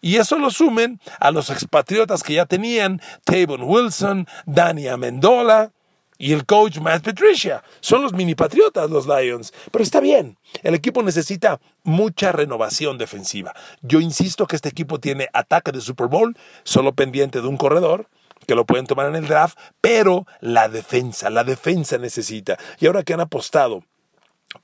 Y 0.03 0.17
eso 0.17 0.39
lo 0.39 0.51
sumen 0.51 0.99
a 1.19 1.31
los 1.31 1.51
expatriotas 1.51 2.23
que 2.23 2.35
ya 2.35 2.47
tenían, 2.47 3.03
Tavon 3.25 3.63
Wilson, 3.63 4.27
Danny 4.47 4.89
Amendola 4.89 5.73
y 6.21 6.35
el 6.35 6.47
coach 6.47 6.79
Matt 6.79 7.03
Patricia. 7.03 7.65
Son 7.81 8.03
los 8.03 8.13
mini 8.13 8.37
patriotas 8.37 8.91
los 8.91 9.09
Lions. 9.09 9.53
Pero 9.73 9.83
está 9.83 9.99
bien, 9.99 10.39
el 10.63 10.75
equipo 10.75 11.03
necesita 11.03 11.61
mucha 11.83 12.31
renovación 12.31 12.99
defensiva. 12.99 13.55
Yo 13.81 14.01
insisto 14.01 14.47
que 14.47 14.55
este 14.55 14.69
equipo 14.69 15.01
tiene 15.01 15.29
ataque 15.33 15.73
de 15.73 15.81
Super 15.81 16.07
Bowl, 16.07 16.37
solo 16.63 16.95
pendiente 16.95 17.41
de 17.41 17.49
un 17.49 17.57
corredor 17.57 18.07
que 18.47 18.55
lo 18.55 18.67
pueden 18.67 18.87
tomar 18.87 19.07
en 19.07 19.17
el 19.17 19.27
draft, 19.27 19.59
pero 19.81 20.27
la 20.41 20.69
defensa, 20.69 21.31
la 21.31 21.45
defensa 21.45 21.99
necesita. 21.99 22.59
Y 22.79 22.87
ahora 22.87 23.03
que 23.03 23.15
han 23.15 23.21
apostado 23.21 23.85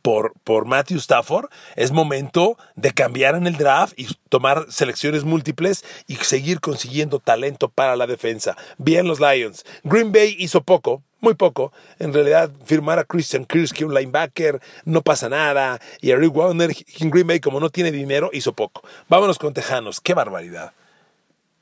por, 0.02 0.34
por 0.44 0.66
Matthew 0.66 0.98
Stafford, 0.98 1.48
es 1.76 1.92
momento 1.92 2.56
de 2.74 2.92
cambiar 2.92 3.34
en 3.34 3.46
el 3.46 3.56
draft 3.56 3.94
y 3.96 4.08
tomar 4.28 4.66
selecciones 4.68 5.24
múltiples 5.24 5.84
y 6.06 6.16
seguir 6.16 6.60
consiguiendo 6.60 7.18
talento 7.18 7.68
para 7.68 7.96
la 7.96 8.06
defensa. 8.06 8.56
Bien 8.78 9.06
los 9.06 9.20
Lions. 9.20 9.64
Green 9.84 10.12
Bay 10.12 10.36
hizo 10.38 10.62
poco, 10.62 11.02
muy 11.20 11.34
poco. 11.34 11.72
En 11.98 12.12
realidad, 12.12 12.50
firmar 12.64 12.98
a 12.98 13.04
Christian 13.04 13.44
Kirksey, 13.44 13.84
un 13.84 13.94
linebacker, 13.94 14.60
no 14.84 15.02
pasa 15.02 15.28
nada. 15.28 15.80
Y 16.00 16.12
a 16.12 16.16
Rick 16.16 16.36
Warner 16.36 16.70
en 17.00 17.10
Green 17.10 17.26
Bay, 17.26 17.40
como 17.40 17.60
no 17.60 17.70
tiene 17.70 17.90
dinero, 17.90 18.30
hizo 18.32 18.52
poco. 18.52 18.82
Vámonos 19.08 19.38
con 19.38 19.54
Tejanos. 19.54 20.00
¡Qué 20.00 20.14
barbaridad! 20.14 20.72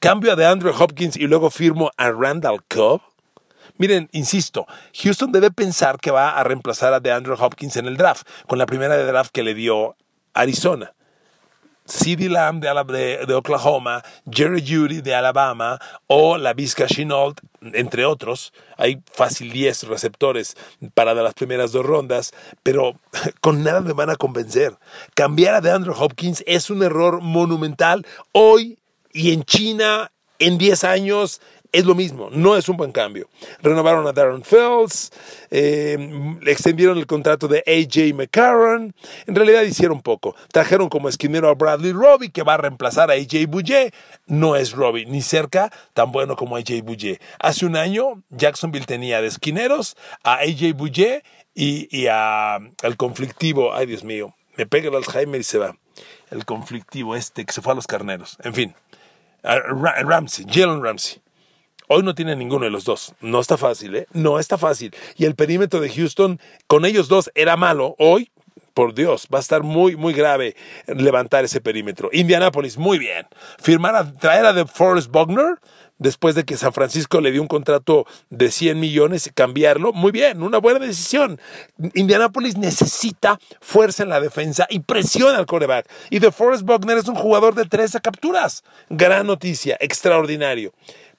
Cambio 0.01 0.37
de 0.37 0.45
Andrew 0.45 0.75
Hopkins 0.79 1.17
y 1.17 1.27
luego 1.27 1.51
firmo 1.51 1.91
a 1.97 2.11
Randall 2.11 2.63
Cobb. 2.69 3.01
Miren, 3.79 4.09
insisto, 4.13 4.67
Houston 5.03 5.33
debe 5.33 5.51
pensar 5.51 5.99
que 5.99 6.11
va 6.11 6.39
a 6.39 6.45
reemplazar 6.45 6.93
a 6.95 7.01
DeAndre 7.01 7.35
Hopkins 7.39 7.77
en 7.77 7.87
el 7.87 7.97
draft, 7.97 8.27
con 8.47 8.59
la 8.59 8.67
primera 8.67 8.97
de 8.97 9.05
draft 9.05 9.31
que 9.33 9.43
le 9.43 9.55
dio 9.55 9.97
Arizona. 10.33 10.95
CeeDee 11.87 12.31
Lamb 12.31 12.63
de, 12.63 13.35
Oklahoma, 13.35 14.03
Jerry 14.31 14.65
Judy 14.67 15.03
de 15.03 15.15
Alabama 15.15 15.79
o 16.07 16.39
la 16.39 16.55
Vizca 16.55 16.87
Chenault, 16.87 17.41
entre 17.61 18.07
otros. 18.07 18.53
Hay 18.79 19.03
fácil 19.13 19.53
10 19.53 19.85
receptores 19.89 20.57
para 20.95 21.15
las 21.15 21.35
primeras 21.35 21.73
dos 21.73 21.85
rondas, 21.85 22.33
pero 22.63 22.99
con 23.41 23.63
nada 23.63 23.81
me 23.81 23.93
van 23.93 24.11
a 24.11 24.17
convencer. 24.17 24.77
Cambiar 25.15 25.55
a 25.55 25.61
DeAndre 25.61 25.93
Hopkins 25.97 26.43
es 26.47 26.71
un 26.71 26.83
error 26.83 27.21
monumental 27.21 28.07
hoy 28.33 28.79
y 29.13 29.33
en 29.33 29.45
China 29.45 30.11
en 30.39 30.59
10 30.59 30.85
años 30.85 31.41
es 31.75 31.85
lo 31.85 31.97
mismo, 31.97 32.31
no 32.31 32.57
es 32.57 32.69
un 32.69 32.77
buen 32.77 32.93
cambio. 32.93 33.29
Renovaron 33.61 34.07
a 34.07 34.13
Darren 34.13 34.45
Fells, 34.45 35.11
eh, 35.51 35.99
extendieron 36.47 36.99
el 36.99 37.07
contrato 37.07 37.49
de 37.49 37.65
AJ 37.67 38.15
McCarron, 38.15 38.95
en 39.27 39.35
realidad 39.35 39.63
hicieron 39.63 40.01
poco. 40.01 40.37
Trajeron 40.53 40.89
como 40.89 41.09
esquinero 41.09 41.49
a 41.49 41.55
Bradley 41.55 41.91
Robbie, 41.91 42.31
que 42.31 42.45
va 42.45 42.55
a 42.55 42.59
reemplazar 42.59 43.11
a 43.11 43.15
AJ 43.15 43.49
Bouye. 43.49 43.93
No 44.29 44.55
es 44.55 44.71
Robbie, 44.71 45.07
ni 45.07 45.21
cerca 45.21 45.73
tan 45.95 46.13
bueno 46.13 46.37
como 46.37 46.57
AJ 46.57 46.83
Bouye. 46.85 47.19
Hace 47.41 47.67
un 47.67 47.75
año, 47.75 48.23
Jacksonville 48.31 48.87
tenía 48.87 49.21
de 49.21 49.27
esquineros 49.27 49.97
a 50.23 50.35
AJ 50.35 50.75
Bouye 50.77 51.25
y, 51.57 51.89
y 51.91 52.07
a, 52.07 52.55
al 52.55 52.97
conflictivo, 52.97 53.75
ay 53.75 53.87
Dios 53.87 54.05
mío, 54.05 54.37
me 54.57 54.65
pega 54.65 54.91
el 54.91 54.95
Alzheimer 54.95 55.41
y 55.41 55.45
se 55.45 55.59
va. 55.59 55.77
El 56.31 56.45
conflictivo 56.45 57.17
este 57.17 57.45
que 57.45 57.53
se 57.53 57.63
fue 57.63 57.73
a 57.73 57.77
los 57.77 57.89
carneros. 57.89 58.39
En 58.45 58.55
fin, 58.55 58.75
Ramsey, 59.43 60.47
Jalen 60.49 60.85
Ramsey. 60.85 61.24
Hoy 61.89 62.03
no 62.03 62.15
tiene 62.15 62.35
ninguno 62.35 62.65
de 62.65 62.71
los 62.71 62.85
dos. 62.85 63.15
No 63.21 63.41
está 63.41 63.59
fácil, 63.59 63.95
¿eh? 63.97 64.07
No 64.13 64.39
está 64.39 64.57
fácil. 64.57 64.95
Y 65.17 65.27
el 65.27 65.35
perímetro 65.35 65.81
de 65.81 65.91
Houston 65.91 66.41
con 66.67 66.87
ellos 66.87 67.09
dos 67.09 67.31
era 67.35 67.59
malo. 67.59 67.95
Hoy, 67.99 68.31
por 68.73 68.95
Dios, 68.95 69.29
va 69.33 69.39
a 69.39 69.43
estar 69.43 69.63
muy, 69.63 69.95
muy 69.95 70.15
grave 70.15 70.57
levantar 70.87 71.45
ese 71.45 71.61
perímetro. 71.61 72.09
Indianapolis, 72.13 72.79
muy 72.79 72.99
bien. 72.99 73.27
Firmar 73.59 73.97
a, 73.97 74.15
traer 74.15 74.47
a 74.47 74.55
The 74.55 74.65
Forest 74.65 75.11
Bogner 75.11 75.59
después 75.99 76.35
de 76.35 76.45
que 76.45 76.57
San 76.57 76.73
Francisco 76.73 77.21
le 77.21 77.31
dio 77.33 77.43
un 77.43 77.49
contrato 77.49 78.07
de 78.31 78.51
100 78.51 78.81
millones 78.81 79.27
y 79.27 79.31
cambiarlo, 79.31 79.93
muy 79.93 80.11
bien, 80.11 80.43
una 80.43 80.59
buena 80.59 80.81
decisión. 80.81 81.41
Indianapolis 81.95 82.57
necesita 82.57 83.39
fuerza 83.61 84.03
en 84.03 84.09
la 84.09 84.21
defensa 84.21 84.67
y 84.71 84.81
presiona 84.81 85.39
al 85.39 85.47
coreback. 85.47 85.87
Y 86.11 86.21
The 86.21 86.33
Forest 86.33 86.65
Bogner 86.65 86.97
es 86.97 87.09
un 87.09 87.15
jugador 87.15 87.55
de 87.55 87.67
13 87.67 88.01
capturas. 88.01 88.65
Gran 88.89 89.27
noticia, 89.27 89.77
extraordinario. 89.81 90.73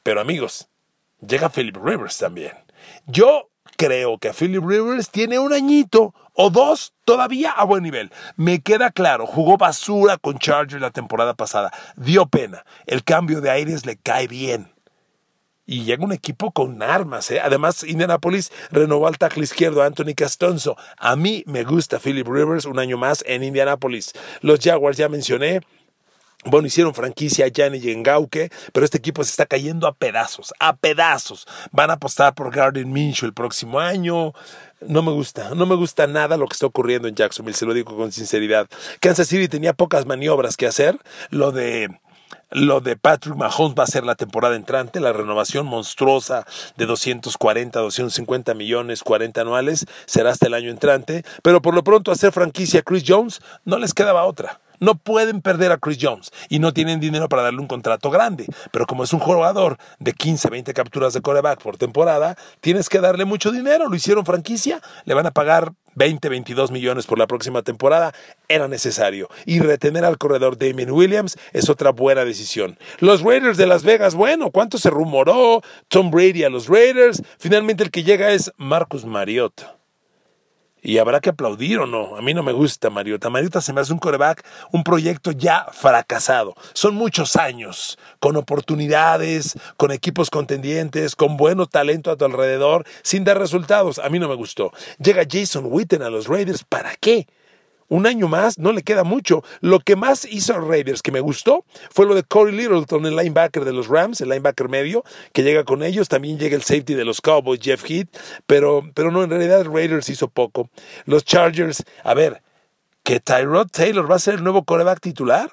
Pero 0.05 0.21
amigos, 0.21 0.69
llega 1.19 1.49
Philip 1.49 1.75
Rivers 1.83 2.19
también. 2.19 2.51
Yo 3.07 3.49
creo 3.75 4.19
que 4.19 4.33
Philip 4.33 4.63
Rivers 4.63 5.09
tiene 5.09 5.39
un 5.39 5.51
añito 5.51 6.13
o 6.33 6.51
dos 6.51 6.93
todavía 7.05 7.49
a 7.49 7.63
buen 7.63 7.81
nivel. 7.81 8.11
Me 8.35 8.61
queda 8.61 8.91
claro, 8.91 9.25
jugó 9.25 9.57
basura 9.57 10.17
con 10.17 10.37
Chargers 10.37 10.79
la 10.79 10.91
temporada 10.91 11.33
pasada. 11.33 11.73
Dio 11.95 12.27
pena. 12.27 12.67
El 12.85 13.03
cambio 13.03 13.41
de 13.41 13.49
aires 13.49 13.87
le 13.87 13.97
cae 13.97 14.27
bien. 14.27 14.71
Y 15.65 15.85
llega 15.85 16.05
un 16.05 16.11
equipo 16.11 16.51
con 16.51 16.83
armas. 16.83 17.31
¿eh? 17.31 17.41
Además, 17.41 17.83
Indianapolis 17.83 18.51
renovó 18.69 19.07
al 19.07 19.17
tackle 19.17 19.43
izquierdo 19.43 19.81
Anthony 19.81 20.13
Castonzo. 20.15 20.77
A 20.99 21.15
mí 21.15 21.43
me 21.47 21.63
gusta 21.63 21.97
Philip 21.97 22.27
Rivers 22.27 22.65
un 22.65 22.77
año 22.77 22.99
más 22.99 23.23
en 23.25 23.43
Indianapolis. 23.43 24.13
Los 24.41 24.59
Jaguars 24.59 24.97
ya 24.97 25.09
mencioné. 25.09 25.61
Bueno, 26.47 26.67
hicieron 26.67 26.93
franquicia 26.93 27.47
Gianni 27.47 27.79
y 27.79 27.89
Engauke, 27.89 28.51
pero 28.71 28.85
este 28.85 28.99
equipo 28.99 29.23
se 29.23 29.31
está 29.31 29.47
cayendo 29.47 29.87
a 29.87 29.93
pedazos, 29.93 30.53
a 30.59 30.75
pedazos. 30.75 31.47
Van 31.71 31.89
a 31.89 31.93
apostar 31.93 32.35
por 32.35 32.53
Garden 32.53 32.91
Minshew 32.91 33.25
el 33.25 33.33
próximo 33.33 33.79
año. 33.79 34.31
No 34.81 35.01
me 35.01 35.11
gusta, 35.11 35.55
no 35.55 35.65
me 35.65 35.73
gusta 35.73 36.05
nada 36.05 36.37
lo 36.37 36.47
que 36.47 36.53
está 36.53 36.67
ocurriendo 36.67 37.07
en 37.07 37.15
Jacksonville, 37.15 37.57
se 37.57 37.65
lo 37.65 37.73
digo 37.73 37.97
con 37.97 38.11
sinceridad. 38.11 38.67
Kansas 38.99 39.27
City 39.27 39.47
tenía 39.47 39.73
pocas 39.73 40.05
maniobras 40.05 40.55
que 40.55 40.67
hacer. 40.67 40.99
Lo 41.31 41.51
de 41.51 41.89
lo 42.51 42.79
de 42.79 42.95
Patrick 42.95 43.35
Mahomes 43.35 43.75
va 43.77 43.83
a 43.83 43.87
ser 43.87 44.03
la 44.03 44.13
temporada 44.13 44.55
entrante, 44.55 44.99
la 44.99 45.13
renovación 45.13 45.65
monstruosa 45.65 46.45
de 46.77 46.85
240, 46.85 47.79
250 47.79 48.53
millones, 48.53 49.03
40 49.03 49.41
anuales, 49.41 49.85
será 50.05 50.29
hasta 50.29 50.45
el 50.45 50.53
año 50.53 50.69
entrante, 50.69 51.25
pero 51.41 51.61
por 51.61 51.73
lo 51.73 51.83
pronto 51.83 52.11
hacer 52.11 52.31
franquicia 52.31 52.81
a 52.81 52.83
Chris 52.83 53.03
Jones 53.05 53.41
no 53.65 53.79
les 53.79 53.93
quedaba 53.95 54.25
otra. 54.25 54.59
No 54.79 54.95
pueden 54.95 55.41
perder 55.41 55.71
a 55.71 55.77
Chris 55.77 55.97
Jones 56.01 56.31
y 56.49 56.59
no 56.59 56.73
tienen 56.73 56.99
dinero 56.99 57.29
para 57.29 57.43
darle 57.43 57.59
un 57.59 57.67
contrato 57.67 58.09
grande. 58.09 58.45
Pero 58.71 58.85
como 58.85 59.03
es 59.03 59.13
un 59.13 59.19
jugador 59.19 59.77
de 59.99 60.13
15, 60.13 60.49
20 60.49 60.73
capturas 60.73 61.13
de 61.13 61.21
coreback 61.21 61.61
por 61.61 61.77
temporada, 61.77 62.35
tienes 62.61 62.89
que 62.89 62.99
darle 62.99 63.25
mucho 63.25 63.51
dinero. 63.51 63.89
Lo 63.89 63.95
hicieron 63.95 64.25
franquicia, 64.25 64.81
le 65.05 65.13
van 65.13 65.25
a 65.25 65.31
pagar 65.31 65.73
20, 65.95 66.27
22 66.29 66.71
millones 66.71 67.05
por 67.05 67.17
la 67.17 67.27
próxima 67.27 67.61
temporada. 67.61 68.13
Era 68.47 68.67
necesario. 68.67 69.29
Y 69.45 69.59
retener 69.59 70.05
al 70.05 70.17
corredor 70.17 70.57
Damien 70.57 70.91
Williams 70.91 71.37
es 71.53 71.69
otra 71.69 71.91
buena 71.91 72.25
decisión. 72.25 72.77
Los 72.99 73.21
Raiders 73.21 73.57
de 73.57 73.67
Las 73.67 73.83
Vegas, 73.83 74.15
bueno, 74.15 74.51
¿cuánto 74.51 74.77
se 74.77 74.89
rumoró? 74.89 75.61
Tom 75.87 76.11
Brady 76.11 76.43
a 76.43 76.49
los 76.49 76.67
Raiders. 76.67 77.23
Finalmente 77.39 77.83
el 77.83 77.91
que 77.91 78.03
llega 78.03 78.31
es 78.31 78.51
Marcus 78.57 79.05
Mariota 79.05 79.75
y 80.85 80.99
habrá 80.99 81.19
que 81.19 81.31
aplaudir 81.31 81.79
o 81.79 81.87
no. 81.87 82.15
A 82.15 82.21
mí 82.21 82.33
no 82.35 82.43
me 82.43 82.51
gusta 82.51 82.91
Mariota. 82.91 83.31
Mariota 83.31 83.59
se 83.59 83.73
me 83.73 83.81
hace 83.81 83.91
un 83.91 83.97
coreback, 83.97 84.45
un 84.71 84.83
proyecto 84.83 85.31
ya 85.31 85.65
fracasado. 85.71 86.53
Son 86.73 86.93
muchos 86.93 87.35
años, 87.35 87.97
con 88.19 88.37
oportunidades, 88.37 89.57
con 89.77 89.91
equipos 89.91 90.29
contendientes, 90.29 91.15
con 91.15 91.37
bueno 91.37 91.65
talento 91.65 92.11
a 92.11 92.15
tu 92.17 92.25
alrededor, 92.25 92.85
sin 93.01 93.23
dar 93.23 93.39
resultados. 93.39 93.97
A 93.97 94.09
mí 94.09 94.19
no 94.19 94.29
me 94.29 94.35
gustó. 94.35 94.71
Llega 94.99 95.23
Jason 95.27 95.65
Witten 95.67 96.03
a 96.03 96.11
los 96.11 96.27
Raiders, 96.27 96.63
¿para 96.63 96.95
qué? 96.95 97.27
Un 97.87 98.07
año 98.07 98.27
más, 98.27 98.57
no 98.57 98.71
le 98.71 98.83
queda 98.83 99.03
mucho. 99.03 99.43
Lo 99.61 99.79
que 99.79 99.95
más 99.95 100.25
hizo 100.25 100.59
Raiders 100.59 101.01
que 101.01 101.11
me 101.11 101.19
gustó 101.19 101.65
fue 101.91 102.05
lo 102.05 102.15
de 102.15 102.23
Corey 102.23 102.55
Littleton, 102.55 103.05
el 103.05 103.15
linebacker 103.15 103.65
de 103.65 103.73
los 103.73 103.87
Rams, 103.87 104.21
el 104.21 104.29
linebacker 104.29 104.69
medio, 104.69 105.03
que 105.33 105.43
llega 105.43 105.63
con 105.63 105.83
ellos. 105.83 106.09
También 106.09 106.39
llega 106.39 106.55
el 106.55 106.63
safety 106.63 106.93
de 106.93 107.05
los 107.05 107.21
Cowboys, 107.21 107.59
Jeff 107.61 107.83
Heath, 107.89 108.09
pero, 108.45 108.83
pero 108.93 109.11
no, 109.11 109.23
en 109.23 109.29
realidad 109.29 109.65
Raiders 109.65 110.09
hizo 110.09 110.27
poco. 110.27 110.69
Los 111.05 111.23
Chargers, 111.25 111.83
a 112.03 112.13
ver, 112.13 112.41
que 113.03 113.19
Tyrod 113.19 113.67
Taylor 113.67 114.09
va 114.09 114.15
a 114.15 114.19
ser 114.19 114.35
el 114.35 114.43
nuevo 114.43 114.63
coreback 114.63 114.99
titular. 114.99 115.51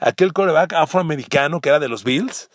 Aquel 0.00 0.32
coreback 0.32 0.72
afroamericano 0.72 1.60
que 1.60 1.68
era 1.68 1.78
de 1.78 1.88
los 1.88 2.04
Bills. 2.04 2.50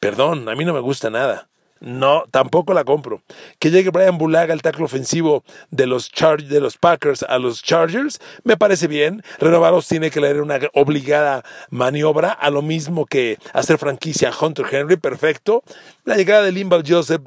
Perdón, 0.00 0.48
a 0.48 0.54
mí 0.54 0.64
no 0.64 0.72
me 0.72 0.80
gusta 0.80 1.10
nada. 1.10 1.48
No, 1.80 2.24
tampoco 2.30 2.74
la 2.74 2.84
compro. 2.84 3.22
Que 3.58 3.70
llegue 3.70 3.90
Brian 3.90 4.18
Bulaga 4.18 4.52
al 4.52 4.62
tackle 4.62 4.84
ofensivo 4.84 5.44
de 5.70 5.86
los, 5.86 6.10
de 6.48 6.60
los 6.60 6.76
Packers 6.76 7.22
a 7.22 7.38
los 7.38 7.62
Chargers, 7.62 8.20
me 8.44 8.56
parece 8.56 8.86
bien. 8.86 9.22
Renovaros 9.38 9.86
tiene 9.86 10.10
que 10.10 10.20
leer 10.20 10.40
una 10.40 10.58
obligada 10.74 11.44
maniobra, 11.70 12.32
a 12.32 12.50
lo 12.50 12.62
mismo 12.62 13.06
que 13.06 13.38
hacer 13.52 13.78
franquicia 13.78 14.30
a 14.30 14.44
Hunter 14.44 14.66
Henry, 14.70 14.96
perfecto. 14.96 15.62
La 16.04 16.16
llegada 16.16 16.42
de 16.42 16.52
Limbal 16.52 16.84
Joseph 16.86 17.22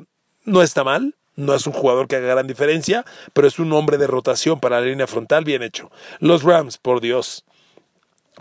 no 0.46 0.62
está 0.62 0.84
mal. 0.84 1.16
No 1.38 1.56
es 1.56 1.66
un 1.66 1.74
jugador 1.74 2.08
que 2.08 2.18
haga 2.18 2.28
gran 2.28 2.46
diferencia, 2.46 3.06
pero 3.32 3.48
es 3.48 3.58
un 3.58 3.72
hombre 3.72 3.98
de 3.98 4.06
rotación 4.06 4.60
para 4.60 4.82
la 4.82 4.88
línea 4.88 5.08
frontal 5.08 5.46
bien 5.46 5.64
hecho. 5.64 5.90
Los 6.20 6.44
Rams, 6.44 6.78
por 6.78 7.00
Dios. 7.00 7.46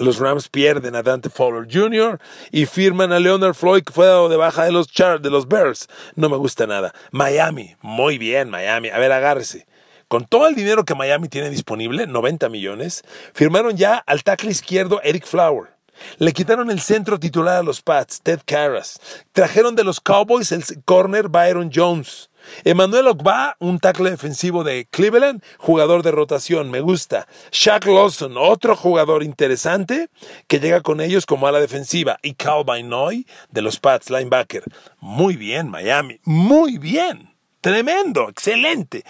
Los 0.00 0.18
Rams 0.18 0.48
pierden 0.48 0.96
a 0.96 1.02
Dante 1.02 1.28
Fowler 1.28 1.68
Jr. 1.70 2.18
y 2.50 2.64
firman 2.64 3.12
a 3.12 3.20
Leonard 3.20 3.54
Floyd, 3.54 3.82
que 3.84 3.92
fue 3.92 4.06
dado 4.06 4.30
de 4.30 4.36
baja 4.36 4.64
de 4.64 4.72
los, 4.72 4.88
Char 4.88 5.20
de 5.20 5.28
los 5.28 5.46
Bears. 5.46 5.88
No 6.16 6.30
me 6.30 6.38
gusta 6.38 6.66
nada. 6.66 6.94
Miami, 7.10 7.76
muy 7.82 8.16
bien, 8.16 8.48
Miami. 8.48 8.88
A 8.88 8.98
ver, 8.98 9.12
agárrese. 9.12 9.66
Con 10.08 10.24
todo 10.24 10.48
el 10.48 10.54
dinero 10.54 10.86
que 10.86 10.94
Miami 10.94 11.28
tiene 11.28 11.50
disponible, 11.50 12.06
90 12.06 12.48
millones, 12.48 13.04
firmaron 13.34 13.76
ya 13.76 13.96
al 13.96 14.24
tackle 14.24 14.50
izquierdo 14.50 15.02
Eric 15.04 15.26
Flower. 15.26 15.74
Le 16.16 16.32
quitaron 16.32 16.70
el 16.70 16.80
centro 16.80 17.20
titular 17.20 17.58
a 17.58 17.62
los 17.62 17.82
Pats, 17.82 18.22
Ted 18.22 18.40
Carras. 18.46 18.98
Trajeron 19.32 19.76
de 19.76 19.84
los 19.84 20.00
Cowboys 20.00 20.50
el 20.50 20.64
corner 20.86 21.28
Byron 21.28 21.70
Jones. 21.72 22.29
Emmanuel 22.64 23.08
Ogba, 23.08 23.56
un 23.58 23.78
tackle 23.78 24.10
defensivo 24.10 24.64
de 24.64 24.86
Cleveland, 24.90 25.42
jugador 25.58 26.02
de 26.02 26.10
rotación, 26.10 26.70
me 26.70 26.80
gusta. 26.80 27.26
Shaq 27.50 27.86
Lawson, 27.86 28.36
otro 28.36 28.76
jugador 28.76 29.22
interesante 29.22 30.08
que 30.46 30.60
llega 30.60 30.80
con 30.80 31.00
ellos 31.00 31.26
como 31.26 31.46
a 31.46 31.52
la 31.52 31.60
defensiva. 31.60 32.18
Y 32.22 32.34
Cal 32.34 32.64
Noy 32.84 33.26
de 33.50 33.62
los 33.62 33.78
Pats, 33.78 34.10
linebacker. 34.10 34.64
Muy 35.00 35.36
bien, 35.36 35.68
Miami, 35.68 36.20
muy 36.24 36.78
bien. 36.78 37.34
Tremendo, 37.60 38.28
excelente. 38.28 39.04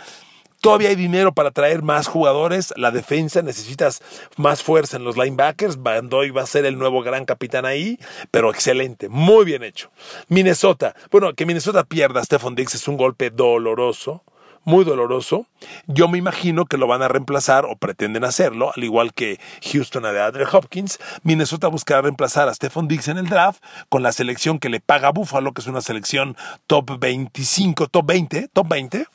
Todavía 0.61 0.90
hay 0.90 0.94
dinero 0.94 1.33
para 1.33 1.51
traer 1.53 1.83
más 1.83 2.07
jugadores. 2.07 2.75
La 2.77 2.90
defensa 2.90 3.40
necesitas 3.40 4.03
más 4.37 4.62
fuerza 4.62 4.99
en 4.99 5.05
los 5.05 5.16
linebackers. 5.16 5.83
Bandoy 5.83 6.31
va 6.31 6.42
a 6.42 6.46
ser 6.46 6.66
el 6.66 6.79
nuevo 6.79 7.03
gran 7.03 7.25
capitán 7.25 7.64
ahí, 7.64 7.99
pero 8.31 8.51
excelente, 8.51 9.09
muy 9.09 9.46
bien 9.46 9.62
hecho. 9.62 9.90
Minnesota, 10.29 10.94
bueno, 11.11 11.33
que 11.35 11.46
Minnesota 11.46 11.85
pierda 11.85 12.20
a 12.20 12.25
Stephon 12.25 12.55
Diggs 12.55 12.75
es 12.75 12.88
un 12.88 12.99
golpe 12.99 13.31
doloroso 13.31 14.23
muy 14.64 14.85
doloroso. 14.85 15.46
Yo 15.87 16.09
me 16.09 16.18
imagino 16.18 16.66
que 16.66 16.77
lo 16.77 16.87
van 16.87 17.03
a 17.03 17.09
reemplazar 17.09 17.64
o 17.64 17.77
pretenden 17.77 18.25
hacerlo, 18.25 18.73
al 18.75 18.85
igual 18.85 19.12
que 19.12 19.40
Houston 19.73 20.05
a 20.07 20.12
de 20.12 20.23
Andre 20.23 20.46
Hopkins. 20.51 20.99
Minnesota 21.23 21.68
buscará 21.68 22.03
reemplazar 22.03 22.49
a 22.49 22.55
Stephon 22.55 22.88
Diggs 22.88 23.09
en 23.09 23.18
el 23.18 23.29
draft 23.29 23.62
con 23.88 24.03
la 24.03 24.12
selección 24.12 24.59
que 24.59 24.68
le 24.68 24.81
paga 24.81 25.11
Buffalo, 25.11 25.53
que 25.53 25.61
es 25.61 25.66
una 25.66 25.81
selección 25.81 26.37
top 26.66 26.99
25, 26.99 27.88
top 27.88 28.07
20, 28.07 28.49
top 28.53 28.68
20. 28.68 29.07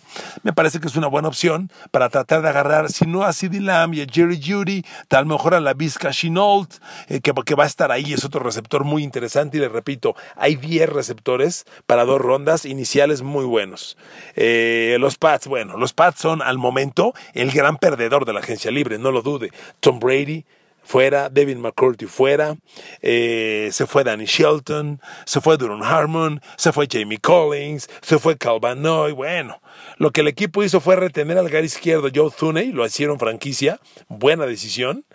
Me 0.43 0.53
parece 0.53 0.79
que 0.79 0.87
es 0.87 0.95
una 0.95 1.07
buena 1.07 1.27
opción 1.27 1.71
para 1.91 2.09
tratar 2.09 2.41
de 2.41 2.49
agarrar, 2.49 2.91
si 2.91 3.05
no 3.05 3.23
a 3.23 3.33
CeeDee 3.33 3.61
Lamb 3.61 3.93
y 3.93 4.01
a 4.01 4.07
Jerry 4.11 4.41
Judy, 4.43 4.83
tal 5.07 5.25
mejor 5.25 5.53
a 5.53 5.59
la 5.59 5.73
Vizca 5.73 6.11
Shinault, 6.11 6.75
eh, 7.07 7.21
que, 7.21 7.31
va 7.55 7.63
a 7.63 7.67
estar 7.67 7.91
ahí, 7.91 8.13
es 8.13 8.25
otro 8.25 8.41
receptor 8.41 8.83
muy 8.83 9.03
interesante. 9.03 9.57
Y 9.57 9.59
le 9.61 9.69
repito, 9.69 10.15
hay 10.35 10.55
10 10.55 10.89
receptores 10.89 11.65
para 11.85 12.05
dos 12.05 12.19
rondas 12.19 12.65
iniciales 12.65 13.21
muy 13.21 13.45
buenos. 13.45 13.97
Eh, 14.35 14.97
los 14.99 15.17
bueno, 15.47 15.77
los 15.77 15.93
Pats 15.93 16.19
son 16.19 16.41
al 16.41 16.57
momento 16.57 17.13
el 17.33 17.51
gran 17.51 17.77
perdedor 17.77 18.25
de 18.25 18.33
la 18.33 18.39
agencia 18.39 18.71
libre, 18.71 18.97
no 18.97 19.11
lo 19.11 19.21
dude. 19.21 19.51
Tom 19.79 19.99
Brady, 19.99 20.45
fuera, 20.85 21.29
Devin 21.29 21.59
McCourty 21.59 22.05
fuera, 22.05 22.55
eh, 23.01 23.69
se 23.71 23.87
fue 23.87 24.03
Danny 24.03 24.25
Shelton, 24.25 25.01
se 25.25 25.41
fue 25.41 25.57
Duron 25.57 25.83
Harmon, 25.83 26.41
se 26.57 26.71
fue 26.71 26.87
Jamie 26.89 27.17
Collins, 27.17 27.89
se 28.01 28.19
fue 28.19 28.37
Calvanoy, 28.37 29.11
bueno, 29.11 29.59
lo 29.97 30.11
que 30.11 30.21
el 30.21 30.27
equipo 30.27 30.63
hizo 30.63 30.79
fue 30.79 30.95
retener 30.95 31.37
al 31.37 31.49
gar 31.49 31.65
izquierdo 31.65 32.09
Joe 32.13 32.31
Thuney, 32.31 32.71
lo 32.71 32.85
hicieron 32.85 33.19
franquicia, 33.19 33.79
buena 34.07 34.45
decisión, 34.45 35.05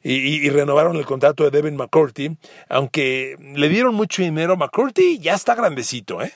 y, 0.00 0.48
renovaron 0.50 0.96
el 0.96 1.04
contrato 1.04 1.42
de 1.42 1.50
Devin 1.50 1.76
McCourty, 1.76 2.36
aunque 2.68 3.36
le 3.40 3.68
dieron 3.68 3.96
mucho 3.96 4.22
dinero, 4.22 4.56
McCourty 4.56 5.18
ya 5.18 5.34
está 5.34 5.56
grandecito, 5.56 6.22
¿eh? 6.22 6.32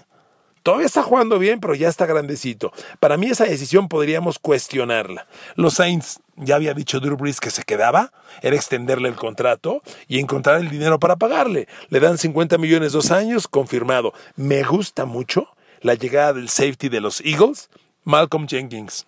Todavía 0.62 0.86
está 0.86 1.02
jugando 1.02 1.38
bien, 1.38 1.60
pero 1.60 1.74
ya 1.74 1.88
está 1.88 2.06
grandecito. 2.06 2.72
Para 3.00 3.16
mí 3.16 3.26
esa 3.26 3.44
decisión 3.44 3.88
podríamos 3.88 4.38
cuestionarla. 4.38 5.26
Los 5.56 5.74
Saints, 5.74 6.20
ya 6.36 6.54
había 6.54 6.72
dicho 6.74 7.00
Drew 7.00 7.16
Brees 7.16 7.40
que 7.40 7.50
se 7.50 7.64
quedaba, 7.64 8.12
era 8.42 8.54
extenderle 8.54 9.08
el 9.08 9.16
contrato 9.16 9.82
y 10.06 10.20
encontrar 10.20 10.60
el 10.60 10.70
dinero 10.70 11.00
para 11.00 11.16
pagarle. 11.16 11.66
Le 11.88 12.00
dan 12.00 12.16
50 12.16 12.58
millones 12.58 12.92
dos 12.92 13.10
años, 13.10 13.48
confirmado. 13.48 14.12
Me 14.36 14.62
gusta 14.62 15.04
mucho 15.04 15.48
la 15.80 15.94
llegada 15.94 16.32
del 16.32 16.48
safety 16.48 16.88
de 16.88 17.00
los 17.00 17.20
Eagles, 17.22 17.68
Malcolm 18.04 18.46
Jenkins. 18.46 19.06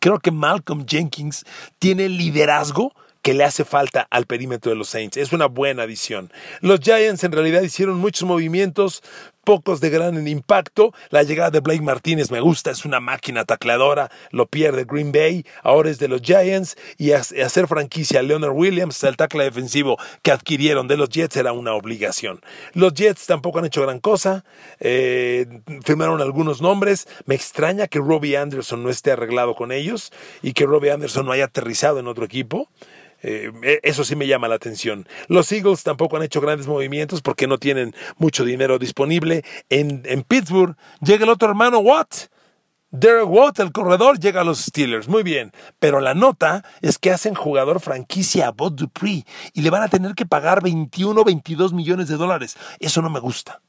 Creo 0.00 0.18
que 0.18 0.32
Malcolm 0.32 0.84
Jenkins 0.86 1.44
tiene 1.78 2.08
liderazgo 2.08 2.92
que 3.22 3.34
le 3.34 3.44
hace 3.44 3.64
falta 3.64 4.08
al 4.10 4.26
perímetro 4.26 4.70
de 4.70 4.76
los 4.76 4.88
Saints. 4.88 5.16
Es 5.16 5.32
una 5.32 5.46
buena 5.46 5.84
adición. 5.84 6.32
Los 6.60 6.80
Giants 6.80 7.22
en 7.22 7.30
realidad 7.32 7.62
hicieron 7.62 7.98
muchos 7.98 8.28
movimientos, 8.28 9.02
pocos 9.44 9.80
de 9.80 9.90
gran 9.90 10.26
impacto. 10.26 10.92
La 11.10 11.22
llegada 11.22 11.50
de 11.50 11.60
Blake 11.60 11.82
Martínez 11.82 12.30
me 12.30 12.40
gusta, 12.40 12.70
es 12.70 12.84
una 12.84 13.00
máquina 13.00 13.44
tacleadora, 13.44 14.10
lo 14.30 14.46
pierde 14.46 14.84
Green 14.84 15.12
Bay, 15.12 15.44
ahora 15.62 15.90
es 15.90 15.98
de 15.98 16.08
los 16.08 16.22
Giants 16.22 16.76
y 16.98 17.12
hacer 17.12 17.66
franquicia 17.66 18.20
a 18.20 18.22
Leonard 18.22 18.52
Williams, 18.52 19.02
el 19.04 19.16
tackle 19.16 19.44
defensivo 19.44 19.98
que 20.22 20.30
adquirieron 20.30 20.88
de 20.88 20.96
los 20.96 21.08
Jets 21.08 21.36
era 21.36 21.52
una 21.52 21.74
obligación. 21.74 22.40
Los 22.74 22.94
Jets 22.94 23.26
tampoco 23.26 23.58
han 23.58 23.66
hecho 23.66 23.82
gran 23.82 24.00
cosa, 24.00 24.44
eh, 24.80 25.46
firmaron 25.84 26.20
algunos 26.20 26.60
nombres, 26.60 27.08
me 27.26 27.34
extraña 27.34 27.88
que 27.88 27.98
Robbie 27.98 28.36
Anderson 28.36 28.82
no 28.82 28.90
esté 28.90 29.12
arreglado 29.12 29.54
con 29.54 29.72
ellos 29.72 30.12
y 30.42 30.52
que 30.52 30.66
Robbie 30.66 30.90
Anderson 30.90 31.26
no 31.26 31.32
haya 31.32 31.44
aterrizado 31.44 31.98
en 31.98 32.06
otro 32.06 32.24
equipo. 32.24 32.68
Eh, 33.22 33.52
e, 33.62 33.80
eso 33.82 34.04
sí 34.04 34.16
me 34.16 34.26
llama 34.26 34.48
la 34.48 34.56
atención. 34.56 35.06
Los 35.28 35.50
Eagles 35.52 35.82
tampoco 35.82 36.16
han 36.16 36.22
hecho 36.22 36.40
grandes 36.40 36.66
movimientos 36.66 37.22
porque 37.22 37.46
no 37.46 37.58
tienen 37.58 37.94
mucho 38.18 38.44
dinero 38.44 38.78
disponible. 38.78 39.44
En, 39.68 40.02
en 40.04 40.22
Pittsburgh 40.22 40.76
llega 41.00 41.24
el 41.24 41.30
otro 41.30 41.48
hermano 41.48 41.78
Watt. 41.78 42.28
Derek 42.94 43.26
Watt, 43.26 43.58
el 43.60 43.72
corredor, 43.72 44.20
llega 44.20 44.42
a 44.42 44.44
los 44.44 44.58
Steelers. 44.58 45.08
Muy 45.08 45.22
bien. 45.22 45.52
Pero 45.78 46.00
la 46.00 46.12
nota 46.12 46.62
es 46.82 46.98
que 46.98 47.10
hacen 47.10 47.34
jugador 47.34 47.80
franquicia 47.80 48.48
a 48.48 48.50
Bob 48.50 48.76
Dupree 48.76 49.24
y 49.54 49.62
le 49.62 49.70
van 49.70 49.82
a 49.82 49.88
tener 49.88 50.14
que 50.14 50.26
pagar 50.26 50.62
21 50.62 51.24
22 51.24 51.72
millones 51.72 52.08
de 52.08 52.16
dólares. 52.16 52.56
Eso 52.80 53.00
no 53.00 53.08
me 53.08 53.20
gusta. 53.20 53.62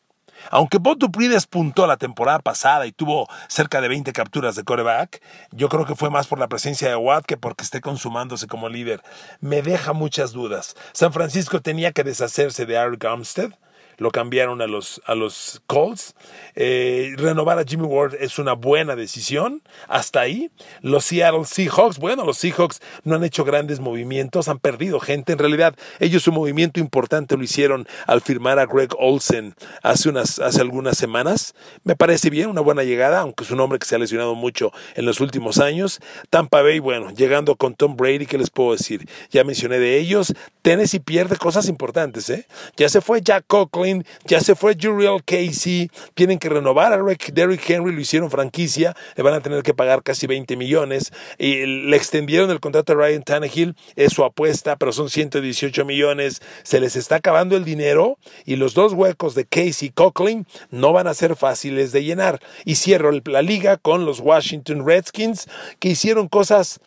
Aunque 0.51 0.77
Bob 0.77 0.97
Dupree 0.97 1.29
despuntó 1.29 1.87
la 1.87 1.97
temporada 1.97 2.39
pasada 2.39 2.85
y 2.85 2.91
tuvo 2.91 3.27
cerca 3.47 3.81
de 3.81 3.87
20 3.87 4.13
capturas 4.13 4.55
de 4.55 4.63
coreback, 4.63 5.21
yo 5.51 5.69
creo 5.69 5.85
que 5.85 5.95
fue 5.95 6.09
más 6.09 6.27
por 6.27 6.39
la 6.39 6.47
presencia 6.47 6.89
de 6.89 6.95
Watt 6.95 7.25
que 7.25 7.37
porque 7.37 7.63
esté 7.63 7.81
consumándose 7.81 8.47
como 8.47 8.69
líder. 8.69 9.01
Me 9.39 9.61
deja 9.61 9.93
muchas 9.93 10.31
dudas. 10.31 10.75
San 10.93 11.13
Francisco 11.13 11.61
tenía 11.61 11.91
que 11.91 12.03
deshacerse 12.03 12.65
de 12.65 12.75
Eric 12.75 13.05
Armstead 13.05 13.53
lo 13.97 14.11
cambiaron 14.11 14.61
a 14.61 14.67
los, 14.67 15.01
a 15.05 15.15
los 15.15 15.61
Colts. 15.67 16.15
Eh, 16.55 17.13
renovar 17.17 17.59
a 17.59 17.63
Jimmy 17.63 17.85
Ward 17.85 18.15
es 18.19 18.39
una 18.39 18.53
buena 18.53 18.95
decisión. 18.95 19.61
Hasta 19.87 20.21
ahí. 20.21 20.51
Los 20.81 21.05
Seattle 21.05 21.45
Seahawks, 21.45 21.99
bueno, 21.99 22.25
los 22.25 22.37
Seahawks 22.37 22.81
no 23.03 23.15
han 23.15 23.23
hecho 23.23 23.43
grandes 23.43 23.79
movimientos, 23.79 24.47
han 24.47 24.59
perdido 24.59 24.99
gente. 24.99 25.33
En 25.33 25.39
realidad, 25.39 25.75
ellos 25.99 26.27
un 26.27 26.35
movimiento 26.35 26.79
importante 26.79 27.37
lo 27.37 27.43
hicieron 27.43 27.87
al 28.07 28.21
firmar 28.21 28.59
a 28.59 28.65
Greg 28.65 28.89
Olsen 28.97 29.55
hace, 29.81 30.09
unas, 30.09 30.39
hace 30.39 30.61
algunas 30.61 30.97
semanas. 30.97 31.53
Me 31.83 31.95
parece 31.95 32.29
bien, 32.29 32.49
una 32.49 32.61
buena 32.61 32.83
llegada, 32.83 33.19
aunque 33.21 33.43
es 33.43 33.51
un 33.51 33.59
hombre 33.59 33.79
que 33.79 33.85
se 33.85 33.95
ha 33.95 33.99
lesionado 33.99 34.35
mucho 34.35 34.71
en 34.95 35.05
los 35.05 35.19
últimos 35.19 35.59
años. 35.59 35.99
Tampa 36.29 36.61
Bay, 36.61 36.79
bueno, 36.79 37.11
llegando 37.11 37.55
con 37.55 37.75
Tom 37.75 37.95
Brady, 37.95 38.25
¿qué 38.25 38.37
les 38.37 38.49
puedo 38.49 38.73
decir? 38.73 39.07
Ya 39.31 39.43
mencioné 39.43 39.79
de 39.79 39.97
ellos. 39.97 40.33
Tennessee 40.61 40.99
pierde 40.99 41.37
cosas 41.37 41.67
importantes, 41.67 42.29
¿eh? 42.29 42.47
Ya 42.77 42.89
se 42.89 43.01
fue 43.01 43.21
Jack 43.21 43.45
Cochran 43.47 43.82
ya 44.25 44.39
se 44.39 44.55
fue 44.55 44.75
Juriel 44.79 45.23
Casey, 45.23 45.89
tienen 46.13 46.39
que 46.39 46.49
renovar 46.49 46.93
a 46.93 46.97
Derrick 46.97 47.69
Henry, 47.69 47.93
lo 47.93 48.01
hicieron 48.01 48.31
franquicia, 48.31 48.95
le 49.15 49.23
van 49.23 49.33
a 49.33 49.41
tener 49.41 49.63
que 49.63 49.73
pagar 49.73 50.03
casi 50.03 50.27
20 50.27 50.55
millones, 50.57 51.11
y 51.37 51.65
le 51.65 51.95
extendieron 51.95 52.49
el 52.51 52.59
contrato 52.59 52.93
a 52.93 52.95
Ryan 52.95 53.23
Tannehill, 53.23 53.75
es 53.95 54.13
su 54.13 54.23
apuesta, 54.23 54.75
pero 54.75 54.91
son 54.91 55.09
118 55.09 55.85
millones, 55.85 56.41
se 56.63 56.79
les 56.79 56.95
está 56.95 57.15
acabando 57.17 57.55
el 57.55 57.65
dinero 57.65 58.17
y 58.45 58.55
los 58.55 58.73
dos 58.73 58.93
huecos 58.93 59.35
de 59.35 59.45
Casey 59.45 59.83
y 59.83 59.89
Coughlin 59.89 60.45
no 60.71 60.93
van 60.93 61.07
a 61.07 61.13
ser 61.13 61.35
fáciles 61.35 61.91
de 61.91 62.03
llenar. 62.03 62.39
Y 62.65 62.75
cierro 62.75 63.11
la 63.25 63.41
liga 63.41 63.77
con 63.77 64.05
los 64.05 64.19
Washington 64.19 64.85
Redskins, 64.85 65.47
que 65.79 65.89
hicieron 65.89 66.27
cosas 66.27 66.79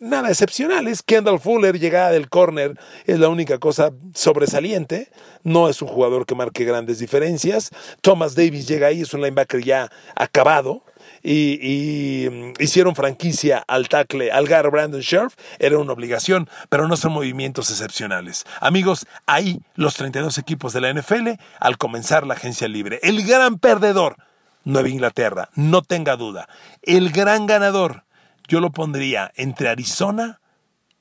nada 0.00 0.30
excepcionales. 0.30 1.02
Kendall 1.02 1.40
Fuller, 1.40 1.78
llegada 1.78 2.10
del 2.10 2.28
corner, 2.28 2.78
es 3.04 3.18
la 3.18 3.28
única 3.28 3.58
cosa 3.58 3.92
sobresaliente. 4.14 5.10
No 5.42 5.68
es 5.68 5.82
un 5.82 5.88
jugador 5.88 6.26
que 6.26 6.34
marque 6.34 6.64
grandes 6.64 6.98
diferencias. 6.98 7.70
Thomas 8.00 8.34
Davis 8.34 8.66
llega 8.66 8.88
ahí, 8.88 9.02
es 9.02 9.14
un 9.14 9.22
linebacker 9.22 9.62
ya 9.62 9.90
acabado. 10.14 10.82
Y, 11.22 12.28
mm, 12.30 12.52
hicieron 12.62 12.94
franquicia 12.94 13.64
al 13.66 13.88
tackle, 13.88 14.30
al 14.30 14.46
gar 14.46 14.70
Brandon 14.70 15.02
Scherf, 15.02 15.34
era 15.58 15.78
una 15.78 15.92
obligación, 15.92 16.48
pero 16.68 16.86
no 16.86 16.96
son 16.96 17.12
movimientos 17.12 17.70
excepcionales. 17.70 18.44
Amigos, 18.60 19.06
ahí 19.26 19.60
los 19.74 19.94
32 19.94 20.38
equipos 20.38 20.72
de 20.72 20.80
la 20.80 20.90
NFL 20.90 21.38
al 21.58 21.78
comenzar 21.78 22.26
la 22.26 22.34
agencia 22.34 22.68
libre. 22.68 23.00
El 23.02 23.26
gran 23.26 23.58
perdedor, 23.58 24.16
Nueva 24.64 24.88
Inglaterra, 24.88 25.48
no 25.54 25.82
tenga 25.82 26.16
duda. 26.16 26.48
El 26.82 27.10
gran 27.10 27.46
ganador, 27.46 28.04
yo 28.48 28.60
lo 28.60 28.70
pondría 28.70 29.32
entre 29.36 29.68
Arizona 29.68 30.40